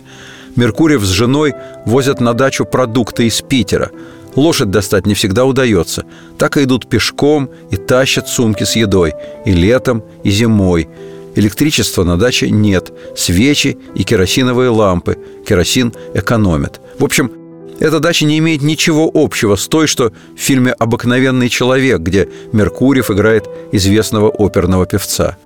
Меркурьев 0.57 1.05
с 1.05 1.09
женой 1.09 1.55
возят 1.87 2.21
на 2.21 2.35
дачу 2.35 2.65
продукты 2.65 3.29
из 3.29 3.41
Питера. 3.41 3.93
Лошадь 4.37 4.71
достать 4.71 5.07
не 5.07 5.15
всегда 5.15 5.45
удается. 5.45 6.05
Так 6.39 6.57
и 6.57 6.63
идут 6.63 6.89
пешком 6.89 7.51
и 7.71 7.77
тащат 7.77 8.29
сумки 8.29 8.65
с 8.65 8.77
едой. 8.77 9.15
И 9.45 9.53
летом, 9.53 10.05
и 10.23 10.31
зимой– 10.31 10.89
Электричества 11.37 12.03
на 12.03 12.17
даче 12.17 12.51
нет. 12.51 12.93
Свечи 13.15 13.77
и 13.95 14.05
керосиновые 14.05 14.71
лампы. 14.71 15.19
Керосин 15.47 15.93
экономят. 16.15 16.81
В 16.99 17.05
общем, 17.05 17.31
эта 17.79 18.01
дача 18.01 18.25
не 18.25 18.39
имеет 18.39 18.63
ничего 18.63 19.11
общего 19.13 19.57
с 19.57 19.69
той, 19.69 19.87
что 19.87 20.13
в 20.35 20.41
фильме 20.41 20.73
«Обыкновенный 20.73 21.51
человек», 21.51 22.01
где 22.01 22.27
Меркурьев 22.53 23.11
играет 23.11 23.47
известного 23.71 24.31
оперного 24.31 24.87
певца. 24.87 25.37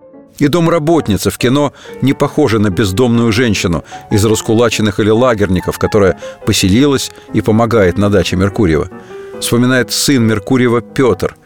И 0.41 0.49
домработница 0.49 1.31
в 1.31 1.39
кино 1.39 1.73
не 2.03 2.13
похожа 2.13 2.59
на 2.59 2.71
бездомную 2.71 3.31
женщину 3.31 3.85
из 4.11 4.25
раскулаченных 4.25 4.99
или 4.99 5.11
лагерников, 5.11 5.79
которая 5.79 6.19
поселилась 6.45 7.13
и 7.35 7.41
помогает 7.41 7.99
на 7.99 8.11
даче 8.11 8.37
Меркурьева. 8.37 8.89
Вспоминает 9.41 9.93
сын 9.93 10.27
Меркурьева 10.27 10.81
Петр. 10.81 11.37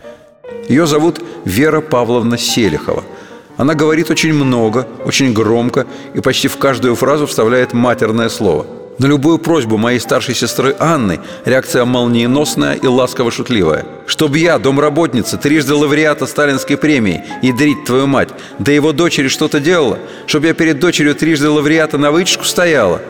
Ее 0.69 0.87
зовут 0.87 1.21
Вера 1.45 1.81
Павловна 1.81 2.39
Селихова– 2.39 3.05
она 3.57 3.75
говорит 3.75 4.11
очень 4.11 4.33
много, 4.33 4.89
очень 5.05 5.33
громко 5.33 5.87
и 6.13 6.21
почти 6.21 6.49
в 6.49 6.57
каждую 6.57 6.97
фразу 6.97 7.27
вставляет 7.27 7.73
матерное 7.73 8.29
слово. 8.29 8.67
На 8.99 9.07
любую 9.07 9.39
просьбу 9.39 9.77
моей 9.77 9.99
старшей 9.99 10.35
сестры 10.37 10.77
Анны 10.79 11.19
реакция 11.45 11.85
молниеносная 11.85 12.75
и 12.75 12.87
ласково-шутливая. 12.87 13.85
«Чтоб 14.07 14.37
я, 14.37 14.59
домработница, 14.59 15.37
трижды 15.37 15.75
лауреата 15.75 16.27
сталинской 16.27 16.77
премии, 16.77 17.25
ядрить 17.43 17.85
твою 17.85 18.07
мать, 18.07 18.29
да 18.61 18.71
его 18.71 18.93
дочери 18.93 19.29
что-то 19.29 19.59
делала, 19.59 19.99
чтоб 20.27 20.45
я 20.45 20.55
перед 20.55 20.79
дочерью 20.79 21.15
трижды 21.17 21.49
лауреата 21.49 21.99
на 21.99 22.13
вытяжку 22.13 22.45
стояла». 22.45 23.01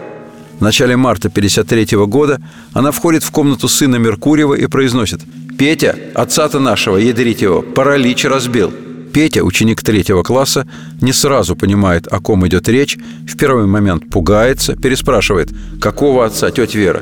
В 0.58 0.62
начале 0.62 0.96
марта 0.96 1.28
1953 1.28 1.98
года 2.06 2.40
она 2.72 2.90
входит 2.90 3.22
в 3.22 3.30
комнату 3.30 3.68
сына 3.68 3.96
Меркурьева 3.96 4.54
и 4.54 4.66
произносит 4.66 5.20
«Петя, 5.58 5.96
отца-то 6.14 6.60
нашего, 6.60 6.96
ядрить 6.96 7.42
его, 7.42 7.60
паралич 7.60 8.24
разбил». 8.24 8.72
Петя, 9.14 9.44
ученик 9.44 9.80
третьего 9.80 10.24
класса, 10.24 10.66
не 11.00 11.12
сразу 11.12 11.54
понимает, 11.54 12.08
о 12.08 12.18
ком 12.18 12.44
идет 12.48 12.68
речь, 12.68 12.98
в 13.28 13.36
первый 13.36 13.64
момент 13.64 14.10
пугается, 14.10 14.74
переспрашивает 14.74 15.50
«Какого 15.80 16.26
отца, 16.26 16.50
тетя 16.50 16.76
Вера?» 16.76 17.00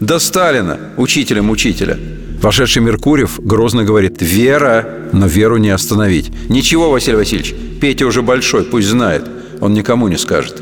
«Да 0.00 0.18
Сталина, 0.18 0.80
учителем 0.96 1.50
учителя». 1.50 1.96
Вошедший 2.42 2.82
Меркурьев 2.82 3.38
грозно 3.38 3.84
говорит 3.84 4.20
«Вера!» 4.20 4.88
Но 5.12 5.28
Веру 5.28 5.58
не 5.58 5.70
остановить. 5.70 6.32
«Ничего, 6.48 6.90
Василий 6.90 7.16
Васильевич, 7.16 7.54
Петя 7.80 8.06
уже 8.06 8.22
большой, 8.22 8.64
пусть 8.64 8.88
знает. 8.88 9.22
Он 9.60 9.72
никому 9.72 10.08
не 10.08 10.16
скажет». 10.16 10.60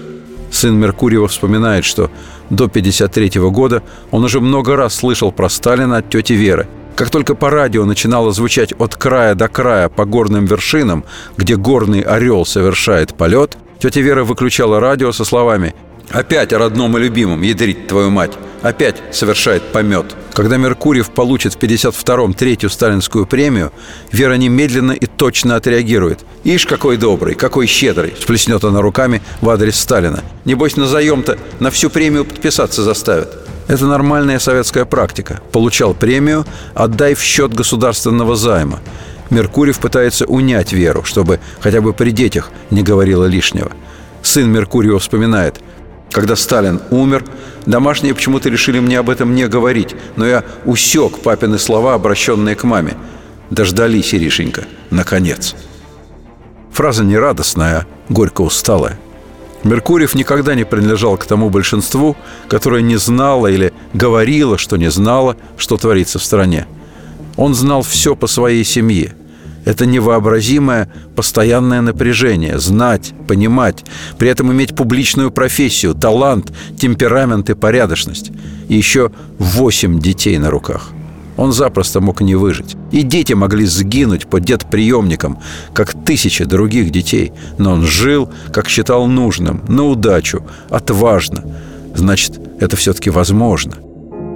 Сын 0.53 0.79
Меркурьева 0.79 1.29
вспоминает, 1.29 1.87
что 1.87 2.11
до 2.51 2.65
1953 2.65 3.41
года 3.49 3.83
он 4.11 4.23
уже 4.23 4.41
много 4.41 4.77
раз 4.77 4.97
слышал 4.97 5.33
про 5.33 5.49
Сталина 5.49 5.97
от 5.97 6.11
тети 6.11 6.35
Веры– 6.35 6.69
как 7.01 7.09
только 7.09 7.35
по 7.35 7.49
радио 7.49 7.87
начинало 7.87 8.31
звучать 8.31 8.75
от 8.79 8.95
края 8.95 9.35
до 9.35 9.49
края 9.49 9.89
по 9.89 10.05
горным 10.05 10.45
вершинам, 10.45 11.07
где 11.39 11.57
горный 11.57 12.03
орел 12.03 12.45
совершает 12.45 13.15
полет, 13.15 13.57
тетя 13.79 14.03
Вера 14.03 14.23
выключала 14.23 14.81
радио 14.81 15.11
со 15.11 15.25
словами 15.25 15.75
«Опять 16.11 16.53
о 16.53 16.59
родном 16.59 16.99
и 16.99 17.01
любимом, 17.01 17.41
ядрить 17.41 17.87
твою 17.87 18.11
мать! 18.11 18.33
Опять 18.61 18.97
совершает 19.13 19.63
помет!» 19.73 20.15
Когда 20.35 20.59
Меркурьев 20.59 21.09
получит 21.09 21.55
в 21.55 21.59
52-м 21.59 22.35
третью 22.35 22.69
сталинскую 22.69 23.25
премию, 23.25 23.73
Вера 24.13 24.35
немедленно 24.35 24.93
и 24.93 25.07
точно 25.07 25.57
отреагирует. 25.57 26.19
«Ишь, 26.45 26.67
какой 26.67 26.99
добрый, 26.99 27.35
какой 27.35 27.67
щедрый!»– 27.67 28.13
сплеснет 28.21 28.63
она 28.63 28.83
руками 28.83 29.23
в 29.41 29.49
адрес 29.49 29.81
Сталина. 29.81 30.23
«Небось, 30.45 30.77
на 30.77 30.87
заем-то 30.87 31.39
на 31.61 31.71
всю 31.71 31.89
премию 31.89 32.27
подписаться 32.27 32.83
заставят!» 32.83 33.50
Это 33.69 33.87
нормальная 33.87 34.39
советская 34.39 34.85
практика. 34.85 35.41
Получал 35.53 35.95
премию, 35.95 36.45
отдай 36.75 37.15
в 37.15 37.23
счет 37.23 37.55
государственного 37.55 38.37
займа. 38.37 38.81
Меркурьев 39.31 39.79
пытается 39.79 40.27
унять 40.27 40.73
Веру, 40.73 41.05
чтобы 41.05 41.39
хотя 41.61 41.81
бы 41.81 41.93
при 41.93 42.11
детях 42.11 42.51
не 42.71 42.83
говорила 42.83 43.25
лишнего. 43.27 43.71
Сын 44.23 44.51
Меркурьева 44.51 44.99
вспоминает. 44.99 45.61
Когда 46.11 46.35
Сталин 46.35 46.81
умер, 46.91 47.25
домашние 47.67 48.15
почему-то 48.15 48.49
решили 48.49 48.81
мне 48.81 48.99
об 48.99 49.09
этом 49.09 49.35
не 49.35 49.47
говорить, 49.47 49.95
но 50.17 50.27
я 50.27 50.45
усек 50.65 51.21
папины 51.21 51.59
слова, 51.59 51.95
обращенные 51.95 52.57
к 52.57 52.65
маме. 52.65 52.97
Дождались, 53.51 54.13
Иришенька, 54.13 54.65
наконец. 54.91 55.55
Фраза 56.73 57.05
не 57.05 57.17
радостная, 57.17 57.79
а 57.79 57.87
горько 58.13 58.41
усталая– 58.43 58.99
Меркурьев 59.65 60.15
никогда 60.15 60.55
не 60.55 60.65
принадлежал 60.65 61.17
к 61.17 61.27
тому 61.27 61.51
большинству, 61.51 62.17
которое 62.49 62.83
не 62.83 62.97
знало 62.97 63.47
или 63.47 63.73
говорило, 63.93 64.57
что 64.57 64.77
не 64.77 64.91
знало, 64.91 65.37
что 65.59 65.77
творится 65.77 66.19
в 66.19 66.25
стране. 66.25 66.67
Он 67.37 67.55
знал 67.55 67.83
все 67.83 68.17
по 68.17 68.27
своей 68.27 68.65
семье. 68.65 69.15
Это 69.67 69.85
невообразимое 69.85 70.91
постоянное 71.15 71.83
напряжение, 71.83 72.59
знать, 72.59 73.13
понимать, 73.29 73.85
при 74.19 74.31
этом 74.31 74.51
иметь 74.53 74.75
публичную 74.75 75.31
профессию, 75.31 75.95
талант, 75.95 76.51
темперамент 76.79 77.51
и 77.51 77.55
порядочность. 77.55 78.33
И 78.69 78.75
еще 78.75 79.13
восемь 79.39 80.01
детей 80.01 80.39
на 80.39 80.51
руках. 80.51 80.93
Он 81.41 81.53
запросто 81.53 82.01
мог 82.01 82.21
не 82.21 82.37
выжить. 82.37 82.77
И 82.93 83.03
дети 83.03 83.33
могли 83.33 83.65
сгинуть 83.65 84.27
под 84.27 84.45
дед-приемником, 84.45 85.39
как 85.73 85.95
тысячи 86.05 86.45
других 86.45 86.91
детей. 86.91 87.33
Но 87.59 87.73
он 87.73 87.83
жил, 87.83 88.29
как 88.53 88.69
считал 88.69 89.07
нужным, 89.07 89.65
на 89.67 89.87
удачу, 89.87 90.45
отважно. 90.69 91.43
Значит, 91.95 92.39
это 92.61 92.77
все-таки 92.77 93.11
возможно– 93.11 93.73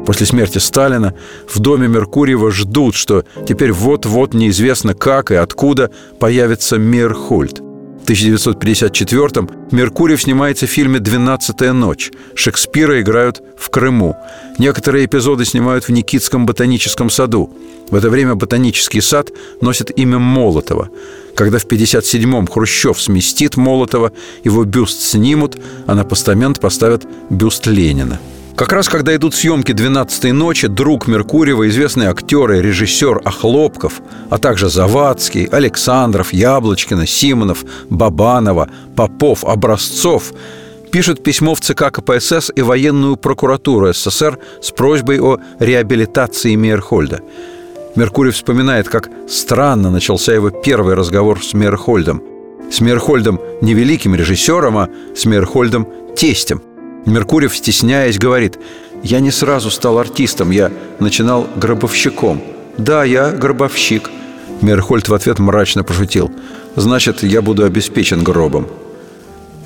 После 0.07 0.27
смерти 0.27 0.59
Сталина 0.59 1.15
в 1.49 1.61
доме 1.61 1.89
Меркурьева 1.89 2.51
ждут, 2.51 2.95
что 2.95 3.25
теперь 3.49 3.73
вот-вот 3.73 4.35
неизвестно 4.35 4.93
как 4.93 5.31
и 5.31 5.35
откуда 5.35 5.91
появится 6.21 6.77
Мирхольд. 6.77 7.61
В 7.61 7.74
1954-м 8.05 9.51
Меркурьев 9.71 10.23
снимается 10.23 10.67
в 10.67 10.71
фильме 10.71 10.99
«Двенадцатая 10.99 11.73
ночь». 11.73 12.11
Шекспира 12.35 13.01
играют 13.01 13.43
в 13.59 13.71
Крыму. 13.71 14.17
Некоторые 14.59 15.07
эпизоды 15.07 15.45
снимают 15.45 15.85
в 15.85 15.89
Никитском 15.91 16.47
ботаническом 16.47 17.09
саду. 17.11 17.51
В 17.89 17.95
это 17.95 18.11
время 18.11 18.35
ботанический 18.35 19.01
сад 19.01 19.31
носит 19.61 19.91
имя 19.99 20.19
Молотова. 20.19 20.91
Когда 21.35 21.59
в 21.59 21.67
57-м 21.67 22.47
Хрущев 22.47 23.01
сместит 23.01 23.57
Молотова, 23.57 24.13
его 24.45 24.65
бюст 24.65 25.01
снимут, 25.01 25.57
а 25.87 25.95
на 25.95 26.05
постамент 26.05 26.61
поставят 26.61 27.07
бюст 27.31 27.67
Ленина– 27.67 28.21
как 28.57 28.73
раз 28.73 28.89
когда 28.89 29.15
идут 29.17 29.35
съемки 29.35 29.73
«12-й 29.73 30.33
ночи», 30.33 30.69
друг 30.69 31.09
Меркурьева, 31.09 31.69
известный 31.69 32.07
актер 32.07 32.53
и 32.53 32.63
режиссер 32.63 33.21
Охлопков, 33.25 34.01
а 34.31 34.39
также 34.39 34.69
Завадский, 34.69 35.45
Александров, 35.47 36.33
Яблочкина, 36.33 37.07
Симонов, 37.07 37.65
Бабанова, 37.91 38.69
Попов, 38.97 39.45
Образцов 39.45 40.33
пишут 40.93 41.25
письмо 41.25 41.57
в 41.57 41.61
ЦК 41.61 41.91
КПСС 41.91 42.53
и 42.55 42.63
военную 42.63 43.17
прокуратуру 43.17 43.93
СССР 43.93 44.39
с 44.63 44.71
просьбой 44.71 45.21
о 45.21 45.39
реабилитации 45.59 46.55
Мейерхольда. 46.55 47.21
Меркурьев 47.97 48.37
вспоминает, 48.37 48.89
как 48.89 49.11
странно 49.29 49.91
начался 49.91 50.33
его 50.33 50.51
первый 50.51 50.95
разговор 50.95 51.45
с 51.45 51.55
Мейерхольдом. 51.55 52.23
С 52.71 52.81
Мейерхольдом 52.81 53.41
не 53.61 53.75
великим 53.75 54.15
режиссером, 54.15 54.79
а 54.79 54.89
с 55.17 55.25
Мейерхольдом 55.25 55.89
тестем– 56.17 56.63
Меркурьев, 57.07 57.55
стесняясь, 57.57 58.19
говорит, 58.19 58.59
«Я 59.03 59.21
не 59.21 59.31
сразу 59.31 59.71
стал 59.71 59.99
артистом, 59.99 60.51
я 60.51 60.71
начинал 61.01 61.47
гробовщиком». 61.57 62.43
«Да, 62.79 63.05
я 63.05 63.31
гробовщик». 63.31 64.11
Мерхольд 64.63 65.09
в 65.09 65.15
ответ 65.15 65.39
мрачно 65.39 65.85
пошутил. 65.85 66.33
«Значит, 66.77 67.23
я 67.23 67.43
буду 67.43 67.65
обеспечен 67.65 68.25
гробом». 68.25 68.67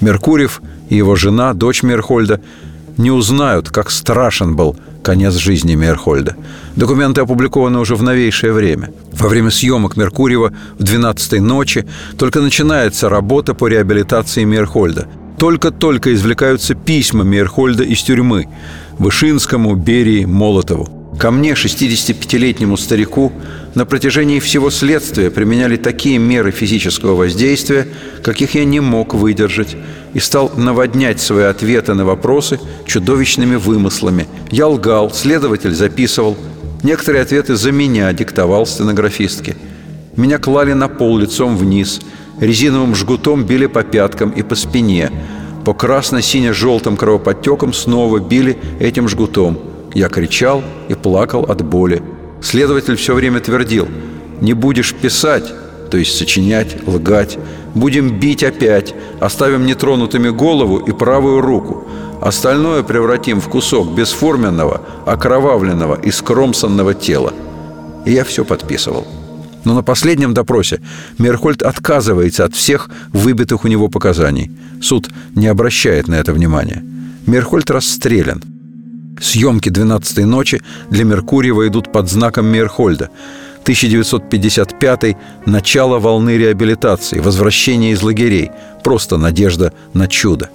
Меркурьев 0.01 0.61
и 0.89 0.97
его 0.97 1.17
жена, 1.17 1.55
дочь 1.55 1.83
Мерхольда, 1.83 2.41
не 2.97 3.11
узнают, 3.11 3.71
как 3.71 3.91
страшен 3.91 4.57
был 4.57 4.77
конец 5.03 5.35
жизни 5.35 5.75
Мерхольда. 5.75 6.37
Документы 6.77 7.21
опубликованы 7.21 7.79
уже 7.79 7.95
в 7.95 8.03
новейшее 8.03 8.53
время. 8.53 8.93
Во 9.13 9.29
время 9.29 9.51
съемок 9.51 9.97
Меркурьева 9.97 10.53
в 10.79 10.83
«12 10.83 11.41
ночи» 11.41 11.87
только 12.19 12.41
начинается 12.41 13.09
работа 13.09 13.55
по 13.55 13.69
реабилитации 13.69 14.45
Мерхольда– 14.45 15.07
только-только 15.39 16.13
извлекаются 16.15 16.75
письма 16.75 17.25
Мейерхольда 17.25 17.85
из 17.85 18.03
тюрьмы 18.03 18.49
Вышинскому, 18.99 19.77
Берии, 19.77 20.25
Молотову. 20.25 20.89
Ко 21.19 21.31
мне, 21.31 21.53
65-летнему 21.53 22.77
старику, 22.77 23.33
на 23.75 23.87
протяжении 23.87 24.41
всего 24.41 24.71
следствия 24.71 25.31
применяли 25.31 25.77
такие 25.77 26.19
меры 26.19 26.51
физического 26.51 27.15
воздействия, 27.15 27.89
каких 28.23 28.55
я 28.55 28.65
не 28.65 28.81
мог 28.81 29.15
выдержать, 29.15 29.77
и 30.15 30.21
стал 30.21 30.53
наводнять 30.57 31.21
свои 31.21 31.45
ответы 31.45 31.95
на 31.95 32.05
вопросы 32.05 32.61
чудовищными 32.87 33.57
вымыслами. 33.57 34.27
Я 34.51 34.69
лгал, 34.69 35.13
следователь 35.13 35.75
записывал. 35.75 36.37
Некоторые 36.83 37.23
ответы 37.23 37.57
за 37.57 37.73
меня 37.73 38.13
диктовал 38.13 38.67
стенографистке. 38.67 39.57
Меня 40.17 40.39
клали 40.39 40.73
на 40.73 40.89
пол 40.89 41.19
лицом 41.19 41.57
вниз– 41.57 42.01
резиновым 42.41 42.95
жгутом 42.95 43.45
били 43.45 43.67
по 43.67 43.83
пяткам 43.83 44.31
и 44.31 44.43
по 44.43 44.55
спине. 44.55 45.11
По 45.65 45.75
красно-сине-желтым 45.75 46.97
кровоподтекам 46.97 47.73
снова 47.73 48.19
били 48.19 48.59
этим 48.81 49.09
жгутом. 49.09 49.59
Я 49.95 50.09
кричал 50.09 50.63
и 50.89 50.95
плакал 50.95 51.45
от 51.45 51.63
боли. 51.63 52.03
Следователь 52.41 52.97
все 52.97 53.15
время 53.15 53.41
твердил 53.41 53.89
«Не 54.41 54.53
будешь 54.53 54.95
писать, 54.95 55.53
то 55.91 55.97
есть 55.97 56.17
сочинять, 56.17 56.77
лгать. 56.87 57.39
Будем 57.75 58.19
бить 58.19 58.45
опять, 58.45 58.95
оставим 59.21 59.67
нетронутыми 59.67 60.29
голову 60.29 60.79
и 60.79 60.93
правую 60.93 61.41
руку. 61.41 61.85
Остальное 62.21 62.83
превратим 62.83 63.41
в 63.41 63.49
кусок 63.49 63.95
бесформенного, 63.95 64.83
окровавленного 65.07 66.01
и 66.01 66.11
скромсанного 66.11 66.95
тела». 66.95 67.33
И 68.05 68.13
я 68.13 68.25
все 68.25 68.45
подписывал. 68.45 69.07
Но 69.65 69.75
на 69.75 69.83
последнем 69.83 70.35
допросе 70.35 70.81
Мерхольд 71.19 71.63
отказывается 71.63 72.45
от 72.45 72.55
всех 72.55 72.91
выбитых 73.13 73.65
у 73.65 73.69
него 73.69 73.89
показаний. 73.89 74.51
Суд 74.81 75.11
не 75.35 75.47
обращает 75.47 76.09
на 76.09 76.15
это 76.15 76.33
внимания. 76.33 76.83
Мерхольд 77.27 77.71
расстрелян. 77.71 78.43
Съемки 79.21 79.69
«12-й 79.69 80.25
ночи» 80.25 80.63
для 80.91 81.05
Меркурьева 81.05 81.67
идут 81.67 81.93
под 81.93 82.09
знаком 82.09 82.47
Мерхольда. 82.47 83.11
1955– 83.63 85.17
начало 85.47 85.99
волны 85.99 86.39
реабилитации, 86.39 87.19
возвращение 87.19 87.93
из 87.93 88.03
лагерей. 88.03 88.51
Просто 88.85 89.19
надежда 89.19 89.73
на 89.93 90.07
чудо. 90.07 90.51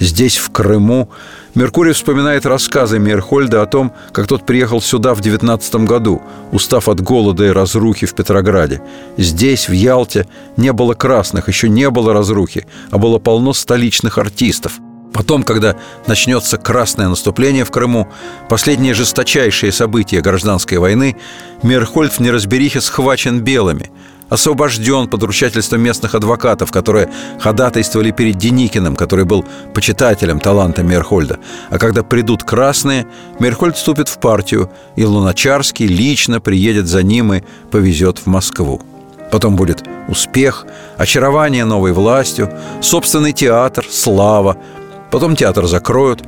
Здесь, 0.00 0.38
в 0.38 0.50
Крыму, 0.50 1.10
Меркурий 1.54 1.92
вспоминает 1.92 2.46
рассказы 2.46 3.00
Мейерхольда 3.00 3.62
о 3.62 3.66
том, 3.66 3.92
как 4.12 4.28
тот 4.28 4.46
приехал 4.46 4.80
сюда 4.80 5.14
в 5.14 5.20
19 5.20 5.74
году, 5.86 6.22
устав 6.52 6.88
от 6.88 7.00
голода 7.00 7.44
и 7.44 7.50
разрухи 7.50 8.06
в 8.06 8.14
Петрограде. 8.14 8.80
Здесь, 9.16 9.68
в 9.68 9.72
Ялте, 9.72 10.28
не 10.56 10.72
было 10.72 10.94
красных, 10.94 11.48
еще 11.48 11.68
не 11.68 11.90
было 11.90 12.12
разрухи, 12.12 12.66
а 12.90 12.98
было 12.98 13.18
полно 13.18 13.52
столичных 13.52 14.18
артистов. 14.18 14.78
Потом, 15.12 15.42
когда 15.42 15.74
начнется 16.06 16.56
красное 16.56 17.08
наступление 17.08 17.64
в 17.64 17.72
Крыму, 17.72 18.08
последние 18.48 18.94
жесточайшие 18.94 19.72
события 19.72 20.20
гражданской 20.20 20.78
войны, 20.78 21.16
Мейерхольд 21.64 22.12
в 22.12 22.20
неразберихе 22.20 22.80
схвачен 22.80 23.40
белыми– 23.40 23.90
освобожден 24.30 25.08
под 25.08 25.22
ручательством 25.24 25.82
местных 25.82 26.14
адвокатов, 26.14 26.70
которые 26.70 27.10
ходатайствовали 27.38 28.12
перед 28.12 28.38
Деникиным, 28.38 28.96
который 28.96 29.26
был 29.26 29.44
почитателем 29.74 30.40
таланта 30.40 30.82
Мерхольда. 30.82 31.38
А 31.68 31.78
когда 31.78 32.02
придут 32.02 32.44
красные, 32.44 33.06
Мерхольд 33.38 33.76
вступит 33.76 34.08
в 34.08 34.18
партию, 34.18 34.70
и 34.96 35.04
Луначарский 35.04 35.86
лично 35.86 36.40
приедет 36.40 36.86
за 36.86 37.02
ним 37.02 37.34
и 37.34 37.42
повезет 37.70 38.18
в 38.18 38.26
Москву. 38.26 38.80
Потом 39.30 39.56
будет 39.56 39.84
успех, 40.08 40.66
очарование 40.96 41.64
новой 41.64 41.92
властью, 41.92 42.50
собственный 42.80 43.32
театр, 43.32 43.84
слава. 43.88 44.56
Потом 45.10 45.36
театр 45.36 45.66
закроют. 45.66 46.22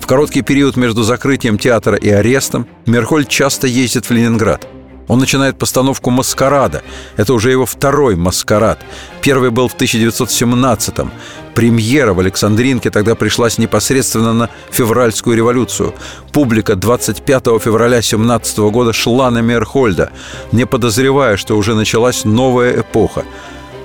В 0.00 0.06
короткий 0.06 0.42
период 0.42 0.76
между 0.76 1.02
закрытием 1.02 1.58
театра 1.58 1.96
и 1.96 2.08
арестом 2.08 2.66
Мерхольд 2.86 3.28
часто 3.28 3.66
ездит 3.66 4.06
в 4.06 4.10
Ленинград– 4.12 4.66
он 5.08 5.18
начинает 5.18 5.58
постановку 5.58 6.10
«Маскарада». 6.10 6.82
Это 7.16 7.32
уже 7.32 7.50
его 7.50 7.66
второй 7.66 8.14
«Маскарад». 8.14 8.78
Первый 9.22 9.50
был 9.50 9.68
в 9.68 9.76
1917-м. 9.76 11.10
Премьера 11.54 12.12
в 12.12 12.20
Александринке 12.20 12.90
тогда 12.90 13.14
пришлась 13.14 13.58
непосредственно 13.58 14.32
на 14.32 14.50
февральскую 14.70 15.36
революцию. 15.36 15.94
Публика 16.32 16.76
25 16.76 17.44
февраля 17.60 18.02
17 18.02 18.58
года 18.58 18.92
шла 18.92 19.30
на 19.30 19.38
Мерхольда, 19.38 20.10
не 20.52 20.66
подозревая, 20.66 21.36
что 21.36 21.56
уже 21.56 21.74
началась 21.74 22.24
новая 22.24 22.80
эпоха. 22.80 23.24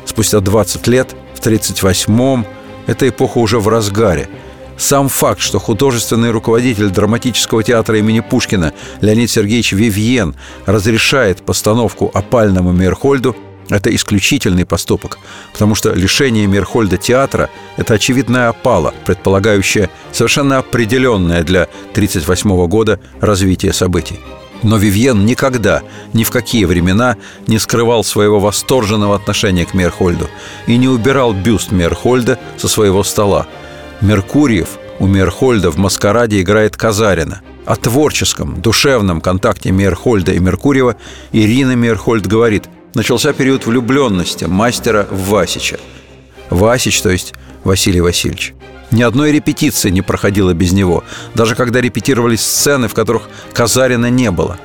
Спустя 0.06 0.42
20 0.42 0.88
лет, 0.88 1.16
в 1.34 1.40
1938-м, 1.40 2.46
эта 2.86 3.08
эпоха 3.08 3.38
уже 3.40 3.60
в 3.60 3.68
разгаре– 3.70 4.30
сам 4.78 5.10
факт, 5.10 5.42
что 5.42 5.60
художественный 5.60 6.32
руководитель 6.32 6.90
драматического 6.90 7.64
театра 7.64 7.98
имени 8.00 8.22
Пушкина 8.22 8.74
Леонид 9.02 9.30
Сергеевич 9.30 9.74
Вивьен 9.74 10.36
разрешает 10.66 11.44
постановку 11.46 12.12
опальному 12.14 12.72
Мерхольду 12.72 13.36
это 13.70 13.96
исключительный 13.96 14.66
поступок, 14.66 15.20
потому 15.54 15.74
что 15.74 15.94
лишение 15.94 16.48
Мерхольда 16.48 16.98
театра– 16.98 17.50
это 17.78 17.94
очевидная 17.94 18.50
опала, 18.50 18.94
предполагающая 19.06 19.90
совершенно 20.12 20.58
определенное 20.58 21.44
для 21.44 21.64
1938 21.94 22.68
года 22.68 23.00
развитие 23.22 23.72
событий. 23.72 24.20
Но 24.64 24.78
Вивьен 24.78 25.26
никогда, 25.26 25.82
ни 26.14 26.24
в 26.24 26.32
какие 26.32 26.66
времена 26.66 27.18
не 27.48 27.58
скрывал 27.58 28.04
своего 28.04 28.40
восторженного 28.40 29.16
отношения 29.16 29.66
к 29.66 29.74
Мерхольду 29.74 30.30
и 30.68 30.78
не 30.78 30.88
убирал 30.88 31.34
бюст 31.34 31.72
Мерхольда 31.72 32.40
со 32.58 32.68
своего 32.68 33.04
стола– 33.04 33.48
Меркурьев 34.04 34.80
у 35.00 35.08
Мерхольда 35.08 35.72
в 35.72 35.78
«Маскараде» 35.78 36.42
играет 36.42 36.76
Казарина. 36.76 37.42
О 37.66 37.78
творческом, 37.78 38.60
душевном 38.60 39.22
контакте 39.22 39.72
Мерхольда 39.72 40.34
и 40.34 40.40
Меркурьева 40.40 40.98
Ирина 41.32 41.74
Мерхольд 41.78 42.28
говорит 42.28 42.66
начался 42.94 43.32
период 43.32 43.66
влюбленности 43.66 44.44
мастера 44.44 45.08
в 45.10 45.30
Васича. 45.30 45.80
Васич, 46.50 47.02
то 47.02 47.12
есть 47.12 47.34
Василий 47.64 48.02
Васильевич. 48.02 48.54
Ни 48.92 49.04
одной 49.04 49.32
репетиции 49.32 49.90
не 49.90 50.02
проходило 50.02 50.54
без 50.54 50.74
него, 50.74 51.06
даже 51.34 51.56
когда 51.56 51.80
репетировались 51.80 52.42
сцены, 52.42 52.90
в 52.90 52.94
которых 52.94 53.30
Казарина 53.54 54.10
не 54.10 54.32
было. 54.32 54.58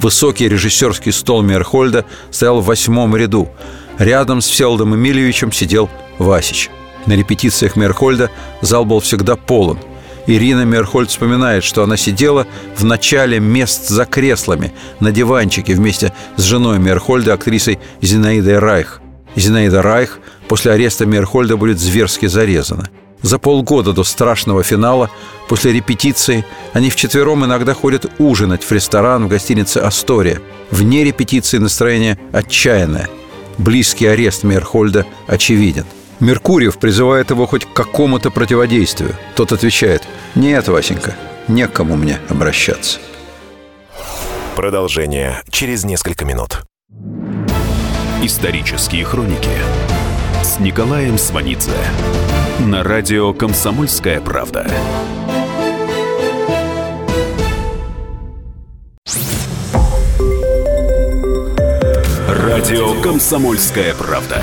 Высокий 0.00 0.48
режиссерский 0.48 1.12
стол 1.12 1.42
Мейерхольда 1.42 2.06
стоял 2.32 2.60
в 2.60 2.66
восьмом 2.66 3.14
ряду. 3.14 3.50
Рядом 3.98 4.40
с 4.40 4.48
Всеволодом 4.48 4.96
Эмильевичем 4.96 5.52
сидел 5.52 5.88
Васич. 6.18 6.70
На 7.06 7.14
репетициях 7.14 7.76
Мейерхольда 7.76 8.30
зал 8.60 8.84
был 8.84 9.00
всегда 9.00 9.36
полон– 9.36 9.78
Ирина 10.26 10.64
Мерхольд 10.64 11.10
вспоминает, 11.10 11.64
что 11.64 11.82
она 11.82 11.96
сидела 11.96 12.46
в 12.76 12.84
начале 12.84 13.40
мест 13.40 13.88
за 13.88 14.04
креслами 14.04 14.72
на 15.00 15.12
диванчике 15.12 15.74
вместе 15.74 16.12
с 16.36 16.42
женой 16.42 16.78
Мерхольда, 16.78 17.34
актрисой 17.34 17.78
Зинаидой 18.00 18.58
Райх. 18.58 19.00
Зинаида 19.36 19.82
Райх 19.82 20.18
после 20.48 20.72
ареста 20.72 21.06
Мерхольда 21.06 21.56
будет 21.56 21.78
зверски 21.78 22.26
зарезана. 22.26 22.88
За 23.22 23.38
полгода 23.38 23.92
до 23.92 24.02
страшного 24.02 24.62
финала, 24.62 25.10
после 25.48 25.72
репетиции, 25.72 26.44
они 26.72 26.90
вчетвером 26.90 27.44
иногда 27.44 27.74
ходят 27.74 28.06
ужинать 28.18 28.64
в 28.64 28.72
ресторан 28.72 29.26
в 29.26 29.28
гостинице 29.28 29.78
«Астория». 29.78 30.40
Вне 30.70 31.04
репетиции 31.04 31.58
настроение 31.58 32.18
отчаянное. 32.32 33.08
Близкий 33.58 34.06
арест 34.06 34.42
Мерхольда 34.42 35.04
очевиден– 35.26 35.84
Меркурьев 36.20 36.78
призывает 36.78 37.30
его 37.30 37.46
хоть 37.46 37.64
к 37.64 37.72
какому-то 37.72 38.30
противодействию. 38.30 39.16
Тот 39.34 39.52
отвечает 39.52 40.02
«Нет, 40.34 40.68
Васенька, 40.68 41.16
не 41.48 41.66
к 41.66 41.72
кому 41.72 41.96
мне 41.96 42.18
обращаться». 42.28 43.00
Продолжение 44.54 45.42
через 45.50 45.84
несколько 45.84 46.26
минут. 46.26 46.62
Исторические 48.22 49.06
хроники 49.06 49.48
с 50.42 50.60
Николаем 50.60 51.16
Сванидзе 51.16 51.72
на 52.58 52.82
радио 52.82 53.32
«Комсомольская 53.32 54.20
правда». 54.20 54.70
Радио 62.28 63.00
«Комсомольская 63.00 63.94
правда». 63.94 64.42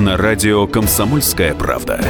на 0.00 0.16
радио 0.16 0.66
«Комсомольская 0.66 1.54
правда». 1.54 2.00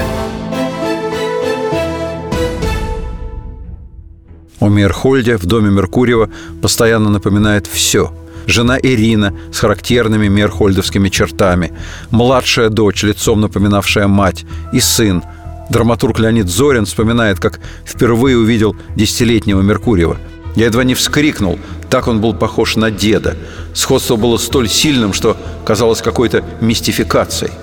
О 4.58 4.68
Мейерхольде 4.68 5.36
в 5.36 5.44
доме 5.44 5.70
Меркурьева 5.70 6.30
постоянно 6.62 7.10
напоминает 7.10 7.66
все– 7.66 8.12
жена 8.46 8.78
Ирина 8.78 9.34
с 9.52 9.58
характерными 9.58 10.28
мерхольдовскими 10.28 11.08
чертами, 11.08 11.72
младшая 12.10 12.70
дочь, 12.70 13.02
лицом 13.02 13.40
напоминавшая 13.40 14.06
мать, 14.06 14.44
и 14.72 14.80
сын. 14.80 15.22
Драматург 15.70 16.18
Леонид 16.18 16.48
Зорин 16.48 16.86
вспоминает, 16.86 17.38
как 17.38 17.60
впервые 17.86 18.38
увидел 18.38 18.76
десятилетнего 18.96 19.62
Меркурьева. 19.62 20.18
Я 20.56 20.66
едва 20.66 20.84
не 20.84 20.94
вскрикнул, 20.94 21.58
так 21.90 22.06
он 22.06 22.20
был 22.20 22.34
похож 22.34 22.76
на 22.76 22.90
деда. 22.90 23.36
Сходство 23.74 24.16
было 24.16 24.36
столь 24.36 24.68
сильным, 24.68 25.12
что 25.12 25.36
казалось 25.64 26.00
какой-то 26.00 26.44
мистификацией– 26.60 27.52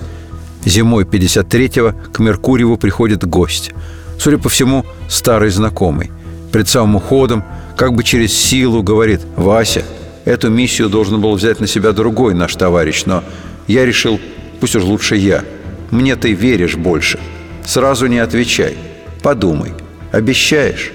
Зимой 0.65 1.05
53-го 1.05 2.11
к 2.11 2.19
Меркурьеву 2.19 2.77
приходит 2.77 3.25
гость. 3.25 3.71
Судя 4.19 4.37
по 4.37 4.49
всему, 4.49 4.85
старый 5.09 5.49
знакомый. 5.49 6.11
Перед 6.51 6.67
самым 6.67 6.97
уходом, 6.97 7.43
как 7.75 7.93
бы 7.93 8.03
через 8.03 8.33
силу, 8.33 8.83
говорит 8.83 9.21
«Вася, 9.35 9.83
эту 10.25 10.49
миссию 10.49 10.89
должен 10.89 11.19
был 11.19 11.33
взять 11.33 11.59
на 11.59 11.67
себя 11.67 11.91
другой 11.91 12.35
наш 12.35 12.55
товарищ, 12.55 13.05
но 13.05 13.23
я 13.67 13.85
решил, 13.85 14.19
пусть 14.59 14.75
уж 14.75 14.83
лучше 14.83 15.15
я. 15.15 15.43
Мне 15.89 16.15
ты 16.15 16.33
веришь 16.33 16.75
больше. 16.75 17.19
Сразу 17.65 18.05
не 18.07 18.19
отвечай. 18.19 18.77
Подумай. 19.23 19.73
Обещаешь?» 20.11 20.91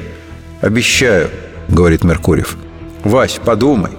«Обещаю»,— 0.61 1.29
говорит 1.69 2.05
Меркурьев. 2.05 2.57
«Вась, 3.03 3.41
подумай. 3.45 3.93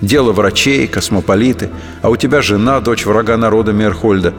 Дело 0.00 0.32
врачей, 0.32 0.86
космополиты, 0.86 1.70
а 2.02 2.10
у 2.10 2.16
тебя 2.16 2.42
жена, 2.42 2.80
дочь 2.80 3.06
врага 3.06 3.36
народа 3.36 3.72
Мерхольда. 3.72 4.34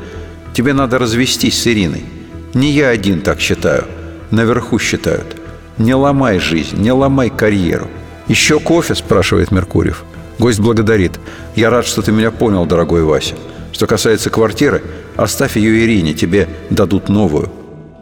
Тебе 0.55 0.73
надо 0.73 0.97
развестись 0.97 1.61
с 1.61 1.67
Ириной. 1.67 2.05
Не 2.53 2.71
я 2.71 2.87
один 2.87 3.19
так 3.19 3.41
считаю. 3.41 3.83
Наверху 4.31 4.79
считают. 4.79 5.35
Не 5.77 5.93
ломай 5.93 6.39
жизнь, 6.39 6.77
не 6.77 6.93
ломай 6.93 7.29
карьеру. 7.29 7.89
«Еще 8.29 8.59
кофе?»– 8.59 8.95
спрашивает 8.95 9.51
Меркурьев. 9.51 10.03
Гость 10.39 10.59
благодарит. 10.59 11.19
«Я 11.55 11.69
рад, 11.69 11.85
что 11.85 12.01
ты 12.01 12.11
меня 12.11 12.31
понял, 12.31 12.65
дорогой 12.65 13.03
Вася. 13.03 13.35
Что 13.73 13.85
касается 13.85 14.29
квартиры, 14.29 14.81
оставь 15.17 15.57
ее 15.57 15.83
Ирине, 15.83 16.13
тебе 16.13 16.47
дадут 16.69 17.09
новую». 17.09 17.51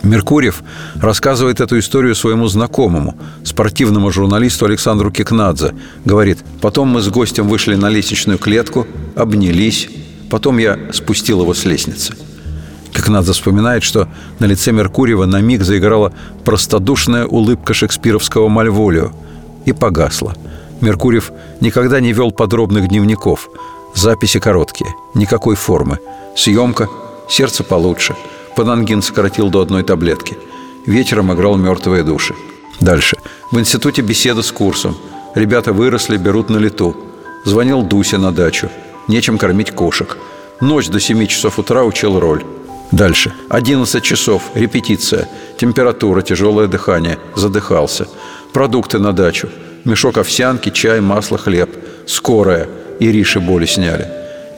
Меркурьев 0.04 0.64
рассказывает 1.02 1.60
эту 1.60 1.80
историю 1.80 2.14
своему 2.14 2.48
знакомому, 2.48 3.18
спортивному 3.44 4.12
журналисту 4.12 4.66
Александру 4.66 5.12
Кикнадзе. 5.12 5.74
Говорит, 6.06 6.40
потом 6.62 6.90
мы 6.90 7.02
с 7.02 7.10
гостем 7.10 7.48
вышли 7.48 7.76
на 7.76 7.90
лестничную 7.90 8.38
клетку, 8.38 8.86
обнялись, 9.16 9.90
потом 10.30 10.60
я 10.60 10.78
спустил 10.92 11.42
его 11.42 11.54
с 11.54 11.66
лестницы. 11.66 12.14
Как 12.94 13.10
надо 13.10 13.34
вспоминает, 13.34 13.84
что 13.84 14.08
на 14.40 14.46
лице 14.46 14.72
Меркурьева 14.72 15.26
на 15.26 15.42
миг 15.42 15.64
заиграла 15.64 16.14
простодушная 16.46 17.26
улыбка 17.26 17.74
шекспировского 17.74 18.50
Мальволио 18.50 19.12
и 19.66 19.74
погасла. 19.74 20.34
Меркурьев 20.82 21.32
никогда 21.60 22.00
не 22.00 22.14
вел 22.14 22.32
подробных 22.32 22.88
дневников. 22.90 23.50
Записи 23.96 24.40
короткие, 24.40 24.94
никакой 25.14 25.56
формы. 25.56 26.00
Съемка, 26.36 26.90
сердце 27.30 27.64
получше. 27.64 28.16
Панангин 28.56 29.02
сократил 29.02 29.50
до 29.50 29.62
одной 29.62 29.84
таблетки. 29.84 30.38
Вечером 30.86 31.34
играл 31.34 31.58
«Мертвые 31.58 32.04
души». 32.04 32.36
Дальше. 32.82 33.18
В 33.52 33.60
институте 33.60 34.02
беседа 34.02 34.42
с 34.42 34.52
курсом. 34.52 34.98
Ребята 35.36 35.74
выросли, 35.74 36.18
берут 36.18 36.50
на 36.50 36.58
лету. 36.58 36.96
Звонил 37.46 37.82
Дуся 37.82 38.18
на 38.18 38.32
дачу. 38.32 38.70
Нечем 39.08 39.38
кормить 39.38 39.72
кошек. 39.72 40.18
Ночь 40.60 40.90
до 40.90 41.00
7 41.00 41.26
часов 41.28 41.60
утра 41.60 41.84
учил 41.84 42.20
роль. 42.20 42.44
Дальше. 42.94 43.34
11 43.50 44.04
часов. 44.04 44.44
Репетиция. 44.54 45.28
Температура, 45.58 46.22
тяжелое 46.22 46.68
дыхание. 46.68 47.18
Задыхался. 47.36 48.08
Продукты 48.54 49.00
на 49.00 49.14
дачу. 49.14 49.50
Мешок 49.84 50.18
овсянки, 50.18 50.70
чай, 50.70 51.02
масло, 51.02 51.40
хлеб. 51.40 51.70
Скорая. 52.06 52.68
И 53.00 53.12
Риши 53.12 53.40
боли 53.40 53.66
сняли. 53.66 54.08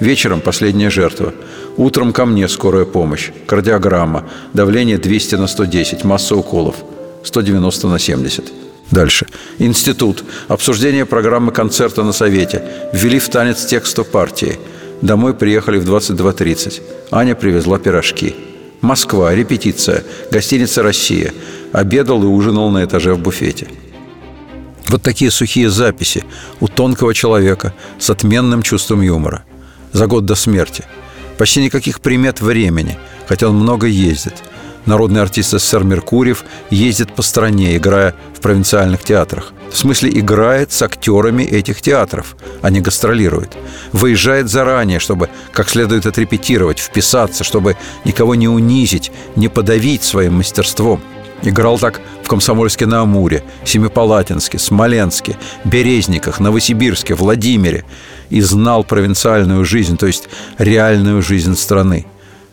Вечером 0.02 0.42
последняя 0.42 0.90
жертва. 0.90 1.34
Утром 1.78 2.12
ко 2.12 2.26
мне 2.26 2.50
скорая 2.50 2.84
помощь. 2.84 3.32
Кардиограмма. 3.48 4.26
Давление 4.54 4.98
200 4.98 5.36
на 5.36 5.48
110. 5.48 6.04
Масса 6.04 6.36
уколов. 6.36 6.76
190 7.24 7.88
на 7.88 8.00
70. 8.00 8.52
Дальше. 8.92 9.28
Институт. 9.60 10.26
Обсуждение 10.50 11.06
программы 11.06 11.54
концерта 11.54 12.04
на 12.04 12.12
совете. 12.12 12.62
Ввели 12.92 13.20
в 13.20 13.30
танец 13.30 13.66
тексту 13.66 14.04
партии. 14.04 14.60
Домой 15.06 15.36
приехали 15.36 15.78
в 15.78 15.88
22.30. 15.88 16.82
Аня 17.12 17.36
привезла 17.36 17.78
пирожки. 17.78 18.36
Москва, 18.82 19.36
репетиция, 19.36 20.04
гостиница 20.32 20.82
«Россия». 20.82 21.32
Обедал 21.74 22.24
и 22.24 22.26
ужинал 22.26 22.72
на 22.72 22.84
этаже 22.84 23.14
в 23.14 23.20
буфете. 23.20 23.68
Вот 24.88 25.04
такие 25.04 25.30
сухие 25.30 25.70
записи 25.70 26.24
у 26.60 26.68
тонкого 26.68 27.14
человека 27.14 27.76
с 28.00 28.10
отменным 28.10 28.64
чувством 28.64 29.02
юмора. 29.02 29.46
За 29.94 30.08
год 30.08 30.26
до 30.26 30.34
смерти. 30.34 30.86
Почти 31.38 31.62
никаких 31.62 32.02
примет 32.02 32.42
времени, 32.42 32.98
хотя 33.28 33.48
он 33.50 33.58
много 33.58 33.86
ездит. 33.86 34.42
Народный 34.86 35.22
артист 35.22 35.52
СССР 35.52 35.84
Меркурьев 35.84 36.46
ездит 36.70 37.14
по 37.14 37.24
стране, 37.24 37.76
играя 37.76 38.14
в 38.36 38.40
провинциальных 38.40 39.04
театрах. 39.04 39.52
В 39.72 39.78
смысле, 39.78 40.12
играет 40.12 40.72
с 40.72 40.82
актерами 40.84 41.44
этих 41.44 41.82
театров, 41.82 42.36
а 42.62 42.70
не 42.70 42.82
гастролирует. 42.82 43.58
Выезжает 43.92 44.50
заранее, 44.50 45.00
чтобы 45.00 45.30
как 45.52 45.70
следует 45.70 46.06
отрепетировать, 46.06 46.80
вписаться, 46.80 47.44
чтобы 47.44 47.76
никого 48.06 48.36
не 48.36 48.48
унизить, 48.48 49.12
не 49.36 49.48
подавить 49.48 50.04
своим 50.04 50.36
мастерством. 50.36 51.02
Играл 51.42 51.78
так 51.78 52.02
в 52.24 52.28
Комсомольске-на-Амуре, 52.28 53.44
Семипалатинске, 53.66 54.58
Смоленске, 54.58 55.38
Березниках, 55.64 56.40
Новосибирске, 56.40 57.16
Владимире. 57.16 57.86
и 58.30 58.42
знал 58.42 58.84
провинциальную 58.84 59.64
жизнь, 59.66 59.98
то 59.98 60.08
есть 60.08 60.30
реальную 60.58 61.22
жизнь 61.22 61.56
страны. 61.56 62.08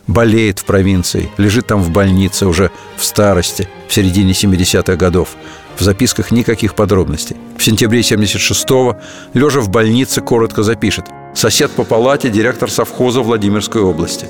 Болеет 0.07 0.59
в 0.59 0.65
провинции, 0.65 1.29
лежит 1.37 1.67
там 1.67 1.81
в 1.81 1.89
больнице 1.89 2.45
уже 2.45 2.71
в 2.97 3.05
старости, 3.05 3.69
в 3.87 3.93
середине 3.93 4.33
70-х 4.33 4.95
годов. 4.97 5.29
В 5.77 5.81
записках 5.81 6.31
никаких 6.31 6.75
подробностей. 6.75 7.37
В 7.57 7.63
сентябре 7.63 8.01
76-го, 8.01 8.97
лежа 9.33 9.61
в 9.61 9.69
больнице, 9.69 10.21
коротко 10.21 10.61
запишет 10.61 11.05
«Сосед 11.33 11.71
по 11.71 11.83
палате, 11.83 12.29
директор 12.29 12.69
совхоза 12.69 13.21
Владимирской 13.21 13.81
области». 13.81 14.27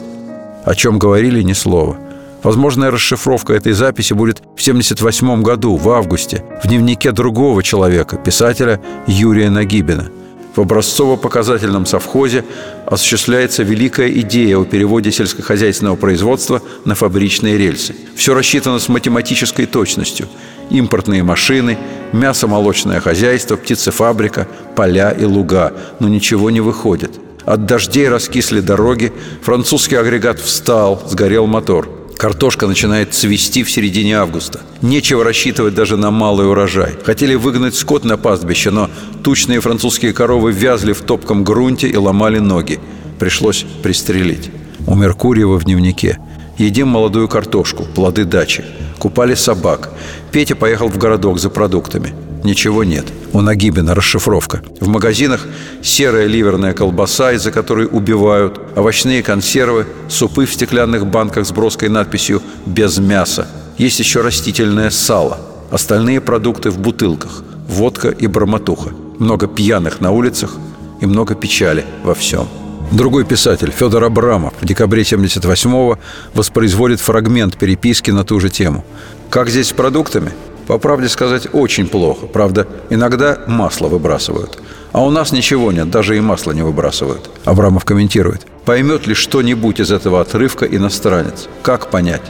О 0.63 0.75
чем 0.75 0.99
говорили 0.99 1.41
ни 1.41 1.53
слова. 1.53 1.97
Возможная 2.43 2.91
расшифровка 2.91 3.53
этой 3.53 3.73
записи 3.73 4.13
будет 4.13 4.39
в 4.39 4.62
1978 4.62 5.41
году, 5.41 5.75
в 5.75 5.89
августе, 5.89 6.43
в 6.63 6.67
дневнике 6.67 7.12
другого 7.12 7.63
человека, 7.63 8.17
писателя 8.17 8.79
Юрия 9.07 9.49
Нагибина– 9.49 10.09
в 10.55 10.61
образцово-показательном 10.61 11.85
совхозе 11.85 12.45
осуществляется 12.85 13.63
великая 13.63 14.09
идея 14.21 14.57
о 14.57 14.65
переводе 14.65 15.11
сельскохозяйственного 15.11 15.95
производства 15.95 16.61
на 16.85 16.95
фабричные 16.95 17.57
рельсы. 17.57 17.95
Все 18.15 18.33
рассчитано 18.33 18.79
с 18.79 18.87
математической 18.87 19.65
точностью. 19.65 20.27
Импортные 20.69 21.23
машины, 21.23 21.77
мясо-молочное 22.11 22.99
хозяйство, 22.99 23.55
птицефабрика, 23.55 24.47
поля 24.75 25.11
и 25.11 25.25
луга. 25.25 25.73
Но 25.99 26.07
ничего 26.07 26.49
не 26.49 26.61
выходит. 26.61 27.11
От 27.45 27.65
дождей 27.65 28.07
раскисли 28.07 28.61
дороги, 28.61 29.11
французский 29.41 29.95
агрегат 29.95 30.39
встал, 30.39 31.03
сгорел 31.09 31.47
мотор– 31.47 31.89
Картошка 32.17 32.67
начинает 32.67 33.13
цвести 33.13 33.63
в 33.63 33.71
середине 33.71 34.17
августа. 34.17 34.62
Нечего 34.82 35.23
рассчитывать 35.23 35.76
даже 35.76 35.97
на 35.97 36.12
малый 36.12 36.47
урожай. 36.47 36.95
Хотели 37.04 37.36
выгнать 37.36 37.76
скот 37.76 38.04
на 38.06 38.17
пастбище, 38.17 38.71
но 38.71 38.89
тучные 39.23 39.60
французские 39.60 40.13
коровы 40.13 40.52
вязли 40.52 40.93
в 40.93 41.02
топком 41.02 41.43
грунте 41.43 41.88
и 41.88 41.97
ломали 41.97 42.39
ноги. 42.39 42.80
Пришлось 43.19 43.65
пристрелить. 43.82 44.52
У 44.88 44.95
Меркурьева 44.95 45.60
в 45.60 45.65
дневнике. 45.65 46.19
Едим 46.58 46.88
молодую 46.88 47.28
картошку, 47.28 47.84
плоды 47.84 48.26
дачи. 48.26 48.63
Купали 48.99 49.34
собак. 49.34 49.91
Петя 50.32 50.56
поехал 50.56 50.88
в 50.88 50.97
городок 50.97 51.39
за 51.39 51.49
продуктами. 51.49 52.13
Ничего 52.43 52.84
нет. 52.84 53.06
У 53.32 53.41
Нагибина 53.41 53.95
расшифровка. 53.95 54.62
В 54.79 54.88
магазинах 54.88 55.41
серая 55.82 56.27
ливерная 56.27 56.73
колбаса, 56.73 57.32
из-за 57.32 57.51
которой 57.51 57.88
убивают, 57.89 58.60
овощные 58.75 59.23
консервы, 59.23 59.88
супы 60.10 60.45
в 60.45 60.53
стеклянных 60.53 61.08
банках 61.08 61.45
с 61.45 61.51
броской 61.51 61.89
надписью 61.89 62.41
«без 62.65 62.97
мяса». 62.97 63.47
Есть 63.77 63.99
еще 63.99 64.21
растительное 64.21 64.89
сало. 64.89 65.39
Остальные 65.71 66.21
продукты 66.21 66.69
в 66.69 66.79
бутылках. 66.79 67.43
Водка 67.67 68.10
и 68.10 68.27
бромотуха. 68.27 68.91
Много 69.19 69.47
пьяных 69.47 70.01
на 70.01 70.12
улицах 70.12 70.56
и 71.01 71.06
много 71.06 71.36
печали 71.36 71.86
во 72.03 72.13
всем. 72.13 72.47
Другой 72.91 73.25
писатель, 73.25 73.71
Федор 73.71 74.03
Абрамов, 74.03 74.53
в 74.62 74.65
декабре 74.65 75.01
78-го 75.01 75.97
воспроизводит 76.36 76.99
фрагмент 76.99 77.58
переписки 77.58 78.12
на 78.12 78.23
ту 78.23 78.39
же 78.39 78.49
тему. 78.49 78.86
Как 79.32 79.49
здесь 79.49 79.69
с 79.69 79.73
продуктами? 79.73 80.32
По 80.67 80.78
правде 80.78 81.10
сказать, 81.10 81.47
очень 81.54 81.88
плохо. 81.88 82.26
Правда, 82.26 82.67
иногда 82.89 83.39
масло 83.47 83.88
выбрасывают. 83.88 84.60
А 84.91 85.04
у 85.04 85.10
нас 85.10 85.32
ничего 85.32 85.71
нет, 85.71 85.89
даже 85.89 86.17
и 86.17 86.21
масло 86.21 86.52
не 86.52 86.62
выбрасывают. 86.62 87.30
Абрамов 87.45 87.84
комментирует. 87.84 88.45
Поймет 88.65 89.08
ли 89.08 89.13
что-нибудь 89.13 89.80
из 89.80 89.91
этого 89.91 90.21
отрывка 90.21 90.65
иностранец? 90.65 91.47
Как 91.63 91.89
понять? 91.89 92.21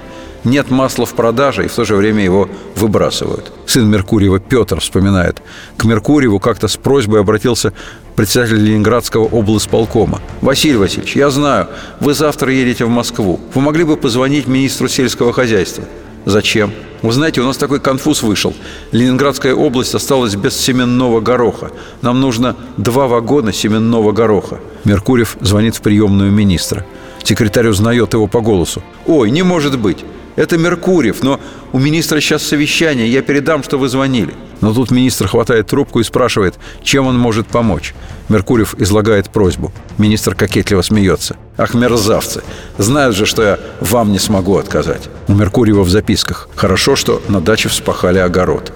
Нет 0.44 0.72
масла 0.72 1.06
в 1.06 1.14
продаже, 1.14 1.66
и 1.66 1.68
в 1.68 1.74
то 1.74 1.86
же 1.86 1.96
время 1.96 2.24
его 2.24 2.50
выбрасывают. 2.76 3.52
Сын 3.66 3.90
Меркурьева 3.90 4.40
Петр 4.40 4.80
вспоминает. 4.82 5.42
К 5.78 5.86
Меркурьеву 5.86 6.40
как-то 6.40 6.68
с 6.68 6.76
просьбой 6.76 7.22
обратился 7.22 7.72
председатель 8.16 8.58
Ленинградского 8.58 9.24
облсполкома. 9.24 10.20
«Василий 10.42 10.76
Васильевич, 10.76 11.16
я 11.16 11.30
знаю, 11.30 11.68
вы 12.02 12.14
завтра 12.14 12.52
едете 12.52 12.84
в 12.84 12.90
Москву. 12.90 13.40
Вы 13.54 13.62
могли 13.62 13.86
бы 13.86 13.96
позвонить 13.96 14.48
министру 14.48 14.90
сельского 14.90 15.32
хозяйства?» 15.32 15.86
Зачем? 16.26 16.72
Вы 17.02 17.12
знаете, 17.12 17.42
у 17.42 17.46
нас 17.46 17.58
такой 17.58 17.80
конфуз 17.80 18.24
вышел. 18.24 18.54
Ленинградская 18.92 19.54
область 19.54 19.94
осталась 19.94 20.36
без 20.36 20.56
семенного 20.56 21.20
гороха. 21.20 21.72
Нам 22.02 22.22
нужно 22.22 22.56
два 22.78 23.08
вагона 23.08 23.52
семенного 23.52 24.14
гороха. 24.14 24.60
Меркурьев 24.86 25.36
звонит 25.42 25.76
в 25.76 25.82
приемную 25.82 26.32
министра. 26.32 26.86
Секретарь 27.24 27.68
узнает 27.68 28.14
его 28.14 28.28
по 28.28 28.42
голосу. 28.42 28.82
«Ой, 29.06 29.32
не 29.32 29.44
может 29.44 29.78
быть! 29.80 30.06
Это 30.36 30.58
Меркурьев, 30.58 31.22
но 31.22 31.40
у 31.74 31.80
министра 31.80 32.20
сейчас 32.20 32.44
совещание, 32.44 33.12
я 33.12 33.22
передам, 33.22 33.64
что 33.64 33.78
вы 33.78 33.88
звонили». 33.88 34.34
Но 34.62 34.74
тут 34.74 34.92
министр 34.92 35.28
хватает 35.28 35.68
трубку 35.68 36.00
и 36.00 36.04
спрашивает, 36.04 36.56
чем 36.84 37.08
он 37.08 37.20
может 37.20 37.48
помочь. 37.48 37.94
Меркурьев 38.30 38.76
излагает 38.80 39.30
просьбу. 39.30 39.74
Министр 39.98 40.36
кокетливо 40.36 40.82
смеется. 40.82 41.36
«Ах, 41.58 41.74
мерзавцы! 41.74 42.44
Знают 42.78 43.16
же, 43.16 43.26
что 43.26 43.44
я 43.44 43.60
вам 43.82 44.14
не 44.14 44.20
смогу 44.20 44.58
отказать». 44.58 45.10
У 45.28 45.34
Меркурьева 45.34 45.84
в 45.84 45.90
записках. 45.90 46.48
«Хорошо, 46.56 46.96
что 46.96 47.22
на 47.28 47.42
даче 47.42 47.68
вспахали 47.70 48.20
огород». 48.20 48.72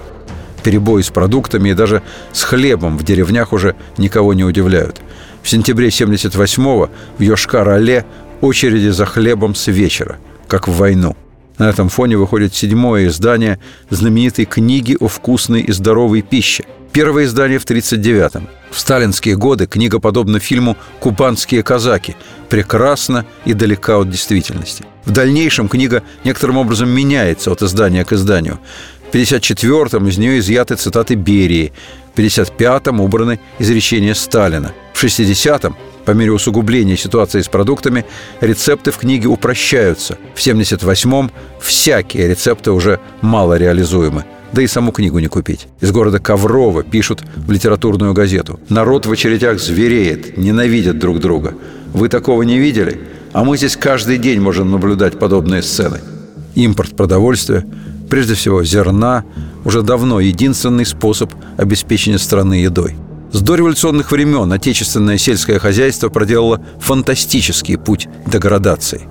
Перебои 0.62 1.02
с 1.02 1.10
продуктами 1.10 1.70
и 1.70 1.74
даже 1.74 2.04
с 2.34 2.43
хлебом 2.43 2.98
в 2.98 3.04
деревнях 3.04 3.54
уже 3.54 3.76
никого 3.98 4.34
не 4.34 4.43
удивляют. 4.43 5.00
В 5.41 5.50
сентябре 5.50 5.88
78-го 5.88 6.89
в 7.17 7.22
Йошкар-Оле 7.22 8.04
очереди 8.41 8.89
за 8.89 9.06
хлебом 9.06 9.56
с 9.56 9.67
вечера, 9.67 10.17
как 10.48 10.67
в 10.67 10.74
войну– 10.74 11.15
на 11.58 11.70
этом 11.70 11.89
фоне 11.89 12.17
выходит 12.17 12.54
седьмое 12.54 13.08
издание 13.08 13.60
знаменитой 13.89 14.46
книги 14.46 14.96
о 15.00 15.08
вкусной 15.08 15.62
и 15.62 15.72
здоровой 15.72 16.22
пище. 16.22 16.65
Первое 16.91 17.26
издание 17.26 17.60
в 17.60 17.65
1939-м. 17.65 18.48
В 18.72 18.80
сталинские 18.80 19.36
годы 19.36 19.67
книга 19.67 20.00
подобна 20.00 20.39
фильму 20.39 20.78
«Кубанские 21.00 21.63
казаки», 21.63 22.15
прекрасна 22.50 23.26
и 23.46 23.54
далека 23.54 24.00
от 24.00 24.10
действительности. 24.10 24.86
В 25.06 25.12
дальнейшем 25.12 25.70
книга 25.70 26.04
некоторым 26.24 26.58
образом 26.58 26.89
меняется 26.89 27.52
от 27.52 27.62
издания 27.62 28.04
к 28.04 28.13
изданию. 28.13 28.60
В 29.10 29.15
1954-м 29.15 30.08
из 30.08 30.17
нее 30.17 30.39
изъяты 30.39 30.76
цитаты 30.76 31.15
Берии, 31.15 31.72
в 32.15 32.20
1955-м 32.20 33.00
убраны 33.00 33.39
изречения 33.60 34.13
Сталина. 34.13 34.74
В 34.93 35.04
60-м 35.04 35.78
по 36.08 36.12
мере 36.12 36.32
усугубления 36.32 36.96
ситуации 36.96 37.41
с 37.41 37.50
продуктами 37.50 38.06
рецепты 38.39 38.91
в 38.91 38.98
книге 38.98 39.28
упрощаются. 39.28 40.17
В 40.36 40.39
78-м 40.39 41.30
всякие 41.60 42.30
рецепты 42.30 42.72
уже 42.72 43.02
мало 43.20 43.58
реализуемы. 43.58 44.24
Да 44.54 44.62
и 44.62 44.67
саму 44.67 44.93
книгу 44.93 45.20
не 45.20 45.28
купить. 45.28 45.67
Из 45.82 45.91
города 45.91 46.20
Коврова 46.20 46.84
пишут 46.84 47.24
в 47.36 47.52
литературную 47.52 48.13
газету. 48.13 48.58
Народ 48.70 49.06
в 49.06 49.12
очередях 49.12 49.60
звереет, 49.60 50.38
ненавидят 50.38 50.98
друг 50.98 51.20
друга. 51.20 51.56
Вы 51.91 52.08
такого 52.08 52.43
не 52.43 52.58
видели? 52.58 53.02
А 53.34 53.43
мы 53.43 53.58
здесь 53.58 53.76
каждый 53.76 54.17
день 54.17 54.39
можем 54.39 54.72
наблюдать 54.72 55.20
подобные 55.20 55.62
сцены. 55.62 56.00
Импорт 56.56 56.96
продовольствия, 56.96 57.65
прежде 58.10 58.36
всего 58.36 58.63
зерна, 58.63 59.26
уже 59.65 59.82
давно 59.82 60.22
единственный 60.22 60.86
способ 60.86 61.34
обеспечения 61.58 62.17
страны 62.17 62.54
едой– 62.54 62.96
с 63.31 63.41
дореволюционных 63.41 64.11
времен 64.11 64.51
отечественное 64.53 65.17
сельское 65.17 65.59
хозяйство 65.59 66.09
проделало 66.09 66.61
фантастический 66.79 67.77
путь 67.77 68.07
деградации. 68.25 69.01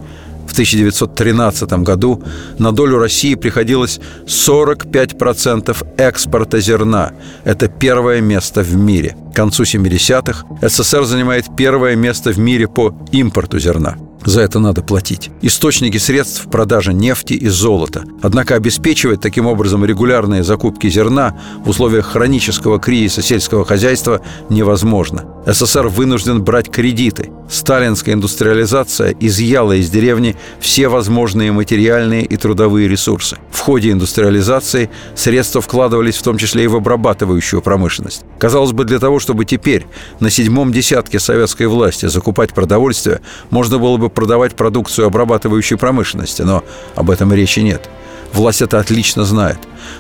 В 0.47 0.53
1913 0.53 1.71
году 1.83 2.23
на 2.59 2.73
долю 2.73 2.99
России 2.99 3.35
приходилось 3.35 4.01
45% 4.27 5.77
экспорта 5.99 6.61
зерна. 6.61 7.13
Это 7.45 7.69
первое 7.69 8.21
место 8.21 8.63
в 8.63 8.75
мире. 8.75 9.17
К 9.33 9.37
концу 9.37 9.65
70-х 9.65 10.47
СССР 10.63 11.05
занимает 11.05 11.45
первое 11.57 11.97
место 11.97 12.31
в 12.31 12.39
мире 12.39 12.69
по 12.69 12.95
импорту 13.13 13.59
зерна. 13.59 13.97
За 14.27 14.41
это 14.41 14.59
надо 14.59 14.83
платить. 14.83 15.31
Источники 15.41 15.99
средств– 15.99 16.49
продажа 16.51 16.93
нефти 16.93 17.35
и 17.35 17.47
золота. 17.47 18.05
Однако 18.23 18.57
обеспечивать 18.57 19.21
таким 19.21 19.47
образом 19.47 19.85
регулярные 19.85 20.43
закупки 20.43 20.91
зерна 20.91 21.39
в 21.65 21.69
условиях 21.69 22.07
хронического 22.07 22.81
кризиса 22.81 23.23
сельского 23.23 23.65
хозяйства 23.65 24.21
невозможно. 24.51 25.25
СССР 25.47 25.87
вынужден 25.87 26.43
брать 26.43 26.73
кредиты. 26.73 27.31
Сталинская 27.49 28.17
индустриализация 28.17 29.15
изъяла 29.21 29.75
из 29.75 29.89
деревни 29.91 30.35
все 30.59 30.89
возможные 30.89 31.53
материальные 31.53 32.25
и 32.25 32.37
трудовые 32.37 32.89
ресурсы. 32.89 33.39
В 33.53 33.61
ходе 33.61 33.93
индустриализации 33.93 34.91
средства 35.15 35.61
вкладывались 35.61 36.17
в 36.17 36.23
том 36.23 36.37
числе 36.37 36.65
и 36.65 36.67
в 36.67 36.75
обрабатывающую 36.75 37.63
промышленность. 37.63 38.25
Казалось 38.41 38.73
бы, 38.73 38.85
для 38.85 38.99
того, 38.99 39.21
чтобы 39.21 39.45
теперь 39.45 39.87
на 40.19 40.31
седьмом 40.31 40.73
десятке 40.73 41.21
советской 41.21 41.69
власти 41.69 42.07
закупать 42.07 42.53
продовольствие, 42.53 43.21
можно 43.51 43.79
было 43.79 43.97
бы 43.99 44.11
продавать 44.17 44.57
продукцию 44.57 45.07
обрабатывающей 45.07 45.77
промышленности, 45.77 46.43
но 46.43 46.65
об 46.97 47.11
этом 47.11 47.33
речи 47.33 47.61
нет. 47.61 47.89
Власть 48.33 48.63
это 48.63 48.81
отлично 48.81 49.25
знает. 49.25 49.59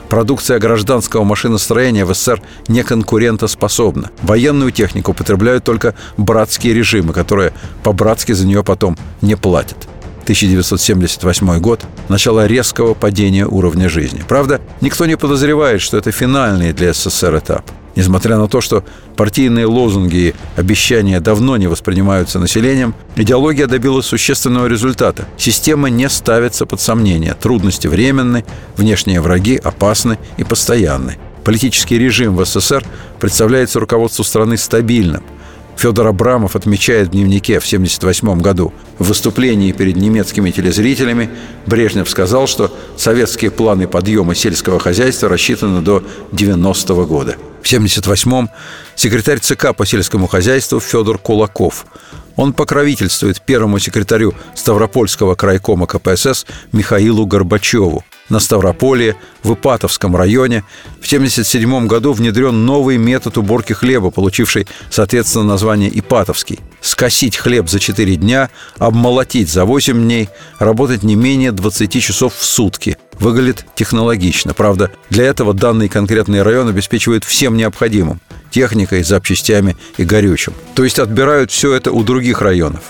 Продукция 0.09 0.59
гражданского 0.59 1.23
машиностроения 1.23 2.05
в 2.05 2.13
СССР 2.13 2.43
не 2.67 2.83
конкурентоспособна. 2.83 4.11
Военную 4.23 4.73
технику 4.73 5.13
употребляют 5.13 5.63
только 5.63 5.95
братские 6.17 6.75
режимы, 6.75 7.13
которые 7.13 7.53
по-братски 7.85 8.33
за 8.33 8.47
нее 8.47 8.65
потом 8.65 8.99
не 9.21 9.37
платят. 9.37 9.87
1978 10.25 11.61
год– 11.61 11.83
начало 12.09 12.47
резкого 12.47 12.95
падения 12.95 13.47
уровня 13.47 13.89
жизни. 13.89 14.25
Правда, 14.27 14.61
никто 14.81 15.07
не 15.07 15.17
подозревает, 15.17 15.81
что 15.81 15.97
это 15.97 16.11
финальный 16.11 16.73
для 16.73 16.93
СССР 16.93 17.39
этап. 17.39 17.71
Несмотря 17.97 18.37
на 18.37 18.47
то, 18.47 18.61
что 18.61 18.85
партийные 19.17 19.65
лозунги 19.65 20.17
и 20.17 20.35
обещания 20.55 21.19
давно 21.19 21.57
не 21.57 21.67
воспринимаются 21.67 22.39
населением, 22.39 22.95
идеология 23.17 23.67
добилась 23.67 24.07
существенного 24.07 24.67
результата. 24.67 25.27
Система 25.39 25.89
не 25.89 26.09
ставится 26.11 26.67
под 26.67 26.81
сомнение. 26.81 27.35
Трудности 27.35 27.87
временны, 27.89 28.45
внешние 28.77 29.23
враги 29.23 29.57
опасны 29.57 30.19
и 30.37 30.45
постоянны. 30.45 31.17
Политический 31.43 31.99
режим 31.99 32.37
в 32.37 32.45
СССР 32.45 32.85
представляется 33.19 33.81
руководству 33.81 34.25
страны 34.25 34.59
стабильным– 34.59 35.25
Федор 35.77 36.07
Абрамов 36.07 36.57
отмечает 36.57 37.09
в 37.09 37.11
дневнике 37.11 37.61
в 37.61 37.67
1978 37.67 38.41
году 38.41 38.73
в 38.99 39.09
выступлении 39.09 39.73
перед 39.73 39.97
немецкими 39.97 40.51
телезрителями 40.51 41.31
Брежнев 41.67 42.09
сказал, 42.09 42.47
что 42.47 42.75
советские 42.97 43.51
планы 43.51 43.87
подъема 43.87 44.35
сельского 44.35 44.81
хозяйства 44.81 45.29
рассчитаны 45.29 45.83
до 45.83 46.03
90 46.33 46.95
-го 46.95 47.07
года. 47.07 47.37
В 47.63 47.67
1978-м 47.67 48.51
секретарь 48.95 49.39
ЦК 49.41 49.75
по 49.77 49.85
сельскому 49.85 50.27
хозяйству 50.29 50.81
Федор 50.81 51.19
Кулаков. 51.19 51.87
Он 52.37 52.53
покровительствует 52.53 53.43
первому 53.43 53.79
секретарю 53.79 54.35
Ставропольского 54.55 55.35
крайкома 55.35 55.87
КПСС 55.87 56.47
Михаилу 56.73 57.27
Горбачеву– 57.27 58.05
на 58.29 58.41
Ставрополе, 58.41 59.17
в 59.43 59.55
Ипатовском 59.55 60.17
районе 60.17 60.65
в 61.01 61.07
1977 61.07 61.87
году 61.87 62.13
внедрен 62.13 62.67
новый 62.67 62.97
метод 62.97 63.39
уборки 63.39 63.73
хлеба, 63.73 64.11
получивший, 64.11 64.67
соответственно, 64.91 65.45
название 65.45 65.91
Ипатовский. 65.99 66.61
Скосить 66.81 67.37
хлеб 67.37 67.69
за 67.69 67.79
4 67.79 68.17
дня, 68.17 68.51
обмолотить 68.79 69.49
за 69.49 69.65
8 69.65 70.03
дней, 70.03 70.29
работать 70.59 71.03
не 71.03 71.15
менее 71.15 71.53
20 71.53 72.03
часов 72.03 72.35
в 72.35 72.45
сутки. 72.45 72.99
Выглядит 73.19 73.65
технологично. 73.75 74.53
Правда, 74.53 74.91
для 75.11 75.25
этого 75.25 75.55
данный 75.55 75.89
конкретный 75.89 76.43
район 76.43 76.69
обеспечивает 76.69 77.25
всем 77.25 77.57
необходимым– 77.57 78.21
техникой, 78.51 79.03
запчастями 79.03 79.77
и 79.97 80.05
горючим. 80.05 80.53
То 80.75 80.85
есть 80.85 80.99
отбирают 80.99 81.51
все 81.51 81.73
это 81.73 81.93
у 81.93 82.03
других 82.03 82.43
районов. 82.43 82.83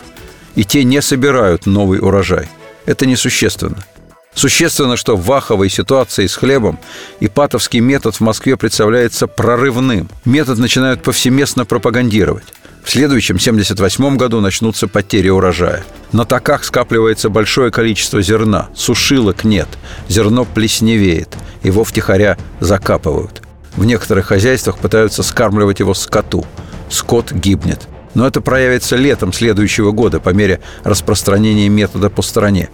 И 0.55 0.64
те 0.64 0.85
не 0.85 1.03
собирают 1.03 1.66
новый 1.66 2.01
урожай. 2.01 2.49
Это 2.87 3.07
несущественно– 3.07 3.85
Существенно, 4.37 4.99
что 4.99 5.16
в 5.16 5.25
ваховой 5.25 5.70
ситуации 5.70 6.27
с 6.27 6.37
хлебом 6.37 6.79
ипатовский 7.20 7.81
метод 7.81 8.16
в 8.16 8.20
Москве 8.20 8.59
представляется 8.59 9.27
прорывным. 9.27 10.11
Метод 10.27 10.59
начинают 10.59 11.03
повсеместно 11.03 11.64
пропагандировать. 11.64 12.44
В 12.85 12.90
следующем, 12.90 13.38
78 13.40 14.16
году, 14.18 14.42
начнутся 14.42 14.88
потери 14.88 15.31
урожая. 15.31 15.85
На 16.12 16.27
таках 16.27 16.64
скапливается 16.64 17.31
большое 17.31 17.72
количество 17.72 18.20
зерна, 18.20 18.68
сушилок 18.77 19.44
нет, 19.44 19.68
зерно 20.09 20.44
плесневеет, 20.44 21.35
его 21.62 21.83
втихаря 21.83 22.37
закапывают. 22.61 23.42
В 23.75 23.87
некоторых 23.87 24.27
хозяйствах 24.27 24.79
пытаются 24.79 25.22
скармливать 25.22 25.81
его 25.81 25.94
скоту. 25.94 26.44
Скот 26.90 27.33
гибнет. 27.33 27.88
Но 28.12 28.27
это 28.27 28.42
проявится 28.42 28.96
летом 28.96 29.33
следующего 29.33 29.92
года 29.92 30.20
по 30.20 30.31
мере 30.31 30.61
распространения 30.85 31.70
метода 31.70 32.11
по 32.11 32.20
стране. 32.20 32.68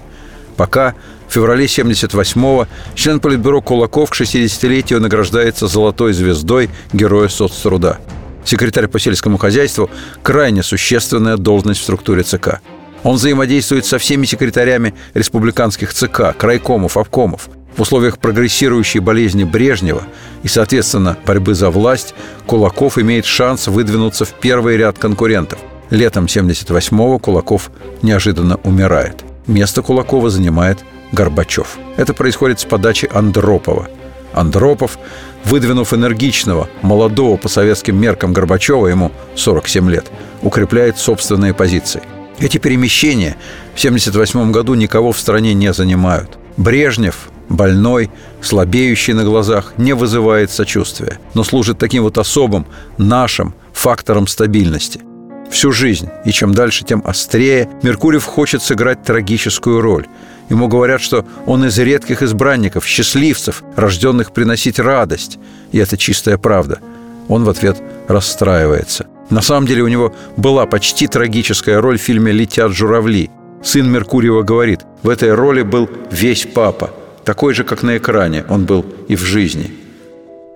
Пока 0.56 0.94
феврале 1.32 1.64
78-го 1.64 2.66
член 2.94 3.18
Политбюро 3.18 3.60
Кулаков 3.60 4.10
к 4.10 4.14
60-летию 4.14 5.00
награждается 5.00 5.66
золотой 5.66 6.12
звездой 6.12 6.70
Героя 6.92 7.28
соцтруда. 7.28 7.98
Секретарь 8.44 8.88
по 8.88 8.98
сельскому 8.98 9.38
хозяйству– 9.38 9.88
крайне 10.22 10.62
существенная 10.62 11.36
должность 11.36 11.80
в 11.80 11.84
структуре 11.84 12.22
ЦК. 12.22 12.60
Он 13.02 13.16
взаимодействует 13.16 13.86
со 13.86 13.98
всеми 13.98 14.26
секретарями 14.26 14.94
республиканских 15.14 15.92
ЦК, 15.94 16.36
крайкомов, 16.36 16.96
обкомов. 16.96 17.48
В 17.76 17.80
условиях 17.80 18.18
прогрессирующей 18.18 19.00
болезни 19.00 19.44
Брежнева 19.44 20.02
и, 20.42 20.48
соответственно, 20.48 21.16
борьбы 21.24 21.54
за 21.54 21.70
власть, 21.70 22.14
Кулаков 22.46 22.98
имеет 22.98 23.24
шанс 23.24 23.68
выдвинуться 23.68 24.26
в 24.26 24.34
первый 24.34 24.76
ряд 24.76 24.98
конкурентов. 24.98 25.58
Летом 25.88 26.26
78-го 26.26 27.18
Кулаков 27.18 27.70
неожиданно 28.02 28.56
умирает. 28.64 29.24
Место 29.46 29.82
Кулакова 29.82 30.28
занимает 30.28 30.78
Горбачев. 31.12 31.78
Это 31.96 32.14
происходит 32.14 32.60
с 32.60 32.64
подачи 32.64 33.08
Андропова. 33.12 33.88
Андропов, 34.32 34.98
выдвинув 35.44 35.92
энергичного, 35.92 36.68
молодого 36.80 37.36
по 37.36 37.48
советским 37.48 38.00
меркам 38.00 38.32
Горбачева, 38.32 38.86
ему 38.86 39.12
47 39.36 39.90
лет, 39.90 40.10
укрепляет 40.40 40.98
собственные 40.98 41.52
позиции. 41.52 42.02
Эти 42.38 42.56
перемещения 42.56 43.36
в 43.74 43.78
1978 43.78 44.52
году 44.52 44.74
никого 44.74 45.12
в 45.12 45.18
стране 45.18 45.52
не 45.52 45.72
занимают. 45.72 46.38
Брежнев, 46.56 47.30
больной, 47.48 48.10
слабеющий 48.40 49.12
на 49.12 49.24
глазах, 49.24 49.74
не 49.76 49.92
вызывает 49.92 50.50
сочувствия, 50.50 51.18
но 51.34 51.44
служит 51.44 51.78
таким 51.78 52.02
вот 52.04 52.16
особым, 52.18 52.66
нашим 52.96 53.54
фактором 53.72 54.26
стабильности– 54.26 55.00
всю 55.52 55.70
жизнь, 55.70 56.08
и 56.24 56.32
чем 56.32 56.54
дальше, 56.54 56.84
тем 56.84 57.02
острее, 57.04 57.68
Меркурьев 57.82 58.24
хочет 58.24 58.62
сыграть 58.62 59.02
трагическую 59.02 59.80
роль. 59.80 60.06
Ему 60.48 60.66
говорят, 60.68 61.00
что 61.00 61.24
он 61.46 61.64
из 61.64 61.78
редких 61.78 62.22
избранников, 62.22 62.86
счастливцев, 62.86 63.62
рожденных 63.76 64.32
приносить 64.32 64.78
радость. 64.78 65.38
И 65.70 65.78
это 65.78 65.96
чистая 65.96 66.36
правда. 66.36 66.80
Он 67.28 67.44
в 67.44 67.48
ответ 67.48 67.80
расстраивается. 68.08 69.06
На 69.30 69.40
самом 69.40 69.66
деле 69.66 69.82
у 69.82 69.88
него 69.88 70.14
была 70.36 70.66
почти 70.66 71.06
трагическая 71.06 71.80
роль 71.80 71.98
в 71.98 72.02
фильме 72.02 72.32
«Летят 72.32 72.72
журавли». 72.72 73.30
Сын 73.62 73.90
Меркурьева 73.90 74.42
говорит, 74.42 74.80
в 75.02 75.08
этой 75.08 75.32
роли 75.32 75.62
был 75.62 75.88
весь 76.10 76.46
папа, 76.52 76.90
такой 77.24 77.54
же, 77.54 77.62
как 77.62 77.82
на 77.82 77.96
экране 77.96 78.44
он 78.48 78.64
был 78.64 78.84
и 79.08 79.14
в 79.14 79.20
жизни– 79.20 79.70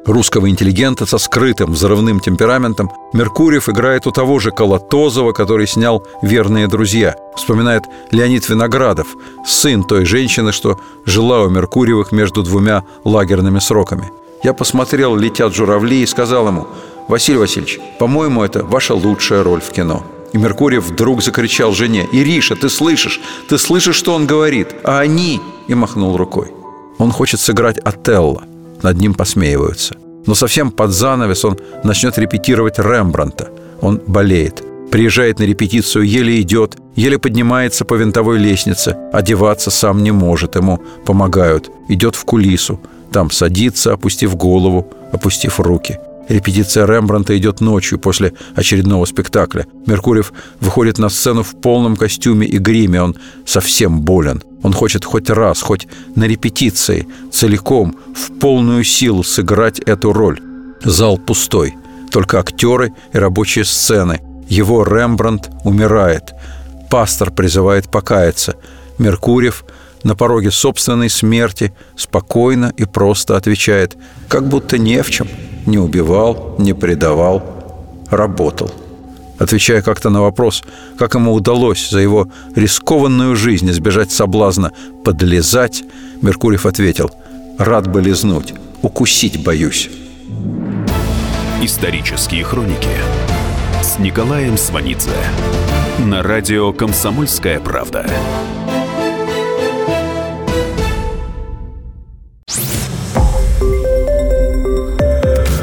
русского 0.07 0.49
интеллигента 0.49 1.05
со 1.05 1.19
скрытым 1.19 1.73
взрывным 1.73 2.21
темпераментом, 2.21 2.91
Меркурьев 3.13 3.69
играет 3.69 4.07
у 4.07 4.13
того 4.13 4.39
же 4.39 4.51
Колотозова, 4.51 5.33
который 5.33 5.67
снял 5.67 6.07
«Верные 6.23 6.69
друзья». 6.69 7.17
Вспоминает 7.37 7.85
Леонид 8.11 8.49
Виноградов, 8.49 9.09
сын 9.45 9.83
той 9.83 10.05
женщины, 10.05 10.53
что 10.53 10.79
жила 11.05 11.43
у 11.43 11.51
Меркурьевых 11.51 12.13
между 12.13 12.43
двумя 12.43 12.85
лагерными 13.05 13.59
сроками. 13.59 14.11
Я 14.43 14.55
посмотрел 14.55 15.17
«Летят 15.17 15.55
журавли» 15.55 16.03
и 16.03 16.07
сказал 16.07 16.49
ему, 16.49 16.69
«Василий 17.09 17.39
Васильевич, 17.39 17.81
по-моему, 17.99 18.43
это 18.43 18.65
ваша 18.65 18.95
лучшая 18.95 19.43
роль 19.43 19.61
в 19.61 19.71
кино». 19.71 20.05
И 20.33 20.39
Меркурьев 20.39 20.85
вдруг 20.85 21.23
закричал 21.23 21.73
жене, 21.73 22.07
«Ириша, 22.13 22.57
ты 22.57 22.69
слышишь? 22.69 23.21
Ты 23.49 23.59
слышишь, 23.59 23.97
что 23.97 24.15
он 24.15 24.27
говорит? 24.27 24.69
А 24.85 25.01
они?» 25.01 25.41
И 25.69 25.75
махнул 25.75 26.17
рукой. 26.17 26.53
Он 26.99 27.11
хочет 27.11 27.41
сыграть 27.41 27.79
Отелло– 27.79 28.43
над 28.83 28.99
ним 28.99 29.15
посмеиваются. 29.15 29.97
Но 30.27 30.35
совсем 30.35 30.71
под 30.71 30.91
занавес 30.91 31.45
он 31.45 31.59
начнет 31.85 32.19
репетировать 32.19 32.79
Рембранта. 32.79 33.49
Он 33.81 34.01
болеет. 34.07 34.63
Приезжает 34.91 35.39
на 35.39 35.45
репетицию, 35.45 36.05
еле 36.05 36.41
идет, 36.41 36.77
еле 36.95 37.19
поднимается 37.19 37.85
по 37.85 37.95
винтовой 37.95 38.39
лестнице. 38.39 38.97
Одеваться 39.13 39.71
сам 39.71 40.03
не 40.03 40.13
может, 40.13 40.57
ему 40.57 40.81
помогают. 41.05 41.71
Идет 41.89 42.15
в 42.17 42.25
кулису. 42.25 42.81
Там 43.13 43.31
садится, 43.31 43.93
опустив 43.93 44.37
голову, 44.37 44.93
опустив 45.13 45.61
руки. 45.61 45.99
Репетиция 46.29 46.87
Рембранта 46.87 47.37
идет 47.39 47.61
ночью 47.61 47.99
после 47.99 48.33
очередного 48.57 49.05
спектакля. 49.05 49.67
Меркурьев 49.87 50.33
выходит 50.61 50.99
на 50.99 51.09
сцену 51.09 51.43
в 51.43 51.61
полном 51.61 51.97
костюме 51.97 52.47
и 52.47 52.59
гриме. 52.59 53.03
Он 53.03 53.17
совсем 53.45 54.01
болен. 54.01 54.43
Он 54.67 54.73
хочет 54.73 55.05
хоть 55.05 55.31
раз, 55.31 55.63
хоть 55.63 55.87
на 56.17 56.25
репетиции, 56.25 57.07
целиком, 57.31 57.95
в 58.17 58.37
полную 58.41 58.83
силу 58.83 59.23
сыграть 59.23 59.79
эту 59.79 60.13
роль. 60.13 60.41
Зал 60.83 61.19
пустой. 61.19 61.77
Только 62.11 62.41
актеры 62.41 62.93
и 63.13 63.19
рабочие 63.19 63.65
сцены. 63.65 64.21
Его 64.49 64.83
Рембрандт 64.83 65.51
умирает. 65.63 66.35
Пастор 66.91 67.31
призывает 67.31 67.89
покаяться. 67.89 68.57
Меркурьев 68.99 69.65
на 70.03 70.17
пороге 70.17 70.51
собственной 70.51 71.11
смерти 71.11 71.73
спокойно 71.97 72.73
и 72.77 72.87
просто 72.87 73.37
отвечает, 73.37 73.97
как 74.27 74.49
будто 74.49 74.79
не 74.79 75.01
в 75.05 75.11
чем– 75.13 75.29
не 75.67 75.79
убивал, 75.79 76.57
не 76.59 76.73
предавал, 76.73 77.41
работал. 78.11 78.73
Отвечая 79.39 79.83
как-то 79.83 80.11
на 80.11 80.23
вопрос, 80.23 80.63
как 80.99 81.15
ему 81.15 81.35
удалось 81.35 81.91
за 81.91 82.01
его 82.01 82.29
рискованную 82.55 83.37
жизнь 83.37 83.71
избежать 83.71 84.11
соблазна 84.11 84.73
подлезать, 85.05 85.85
Меркурьев 86.23 86.65
ответил 86.65 87.11
«Рад 87.59 87.87
бы 87.87 88.01
лизнуть, 88.01 88.55
укусить 88.83 89.43
боюсь». 89.43 89.91
Исторические 91.63 92.45
хроники 92.45 92.89
с 93.83 93.99
Николаем 93.99 94.57
Сванидзе 94.57 95.11
на 95.99 96.23
радио 96.23 96.73
«Комсомольская 96.73 97.61
правда». 97.61 98.07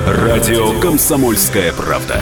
Радио 0.07 0.79
«Комсомольская 0.79 1.71
правда». 1.73 2.21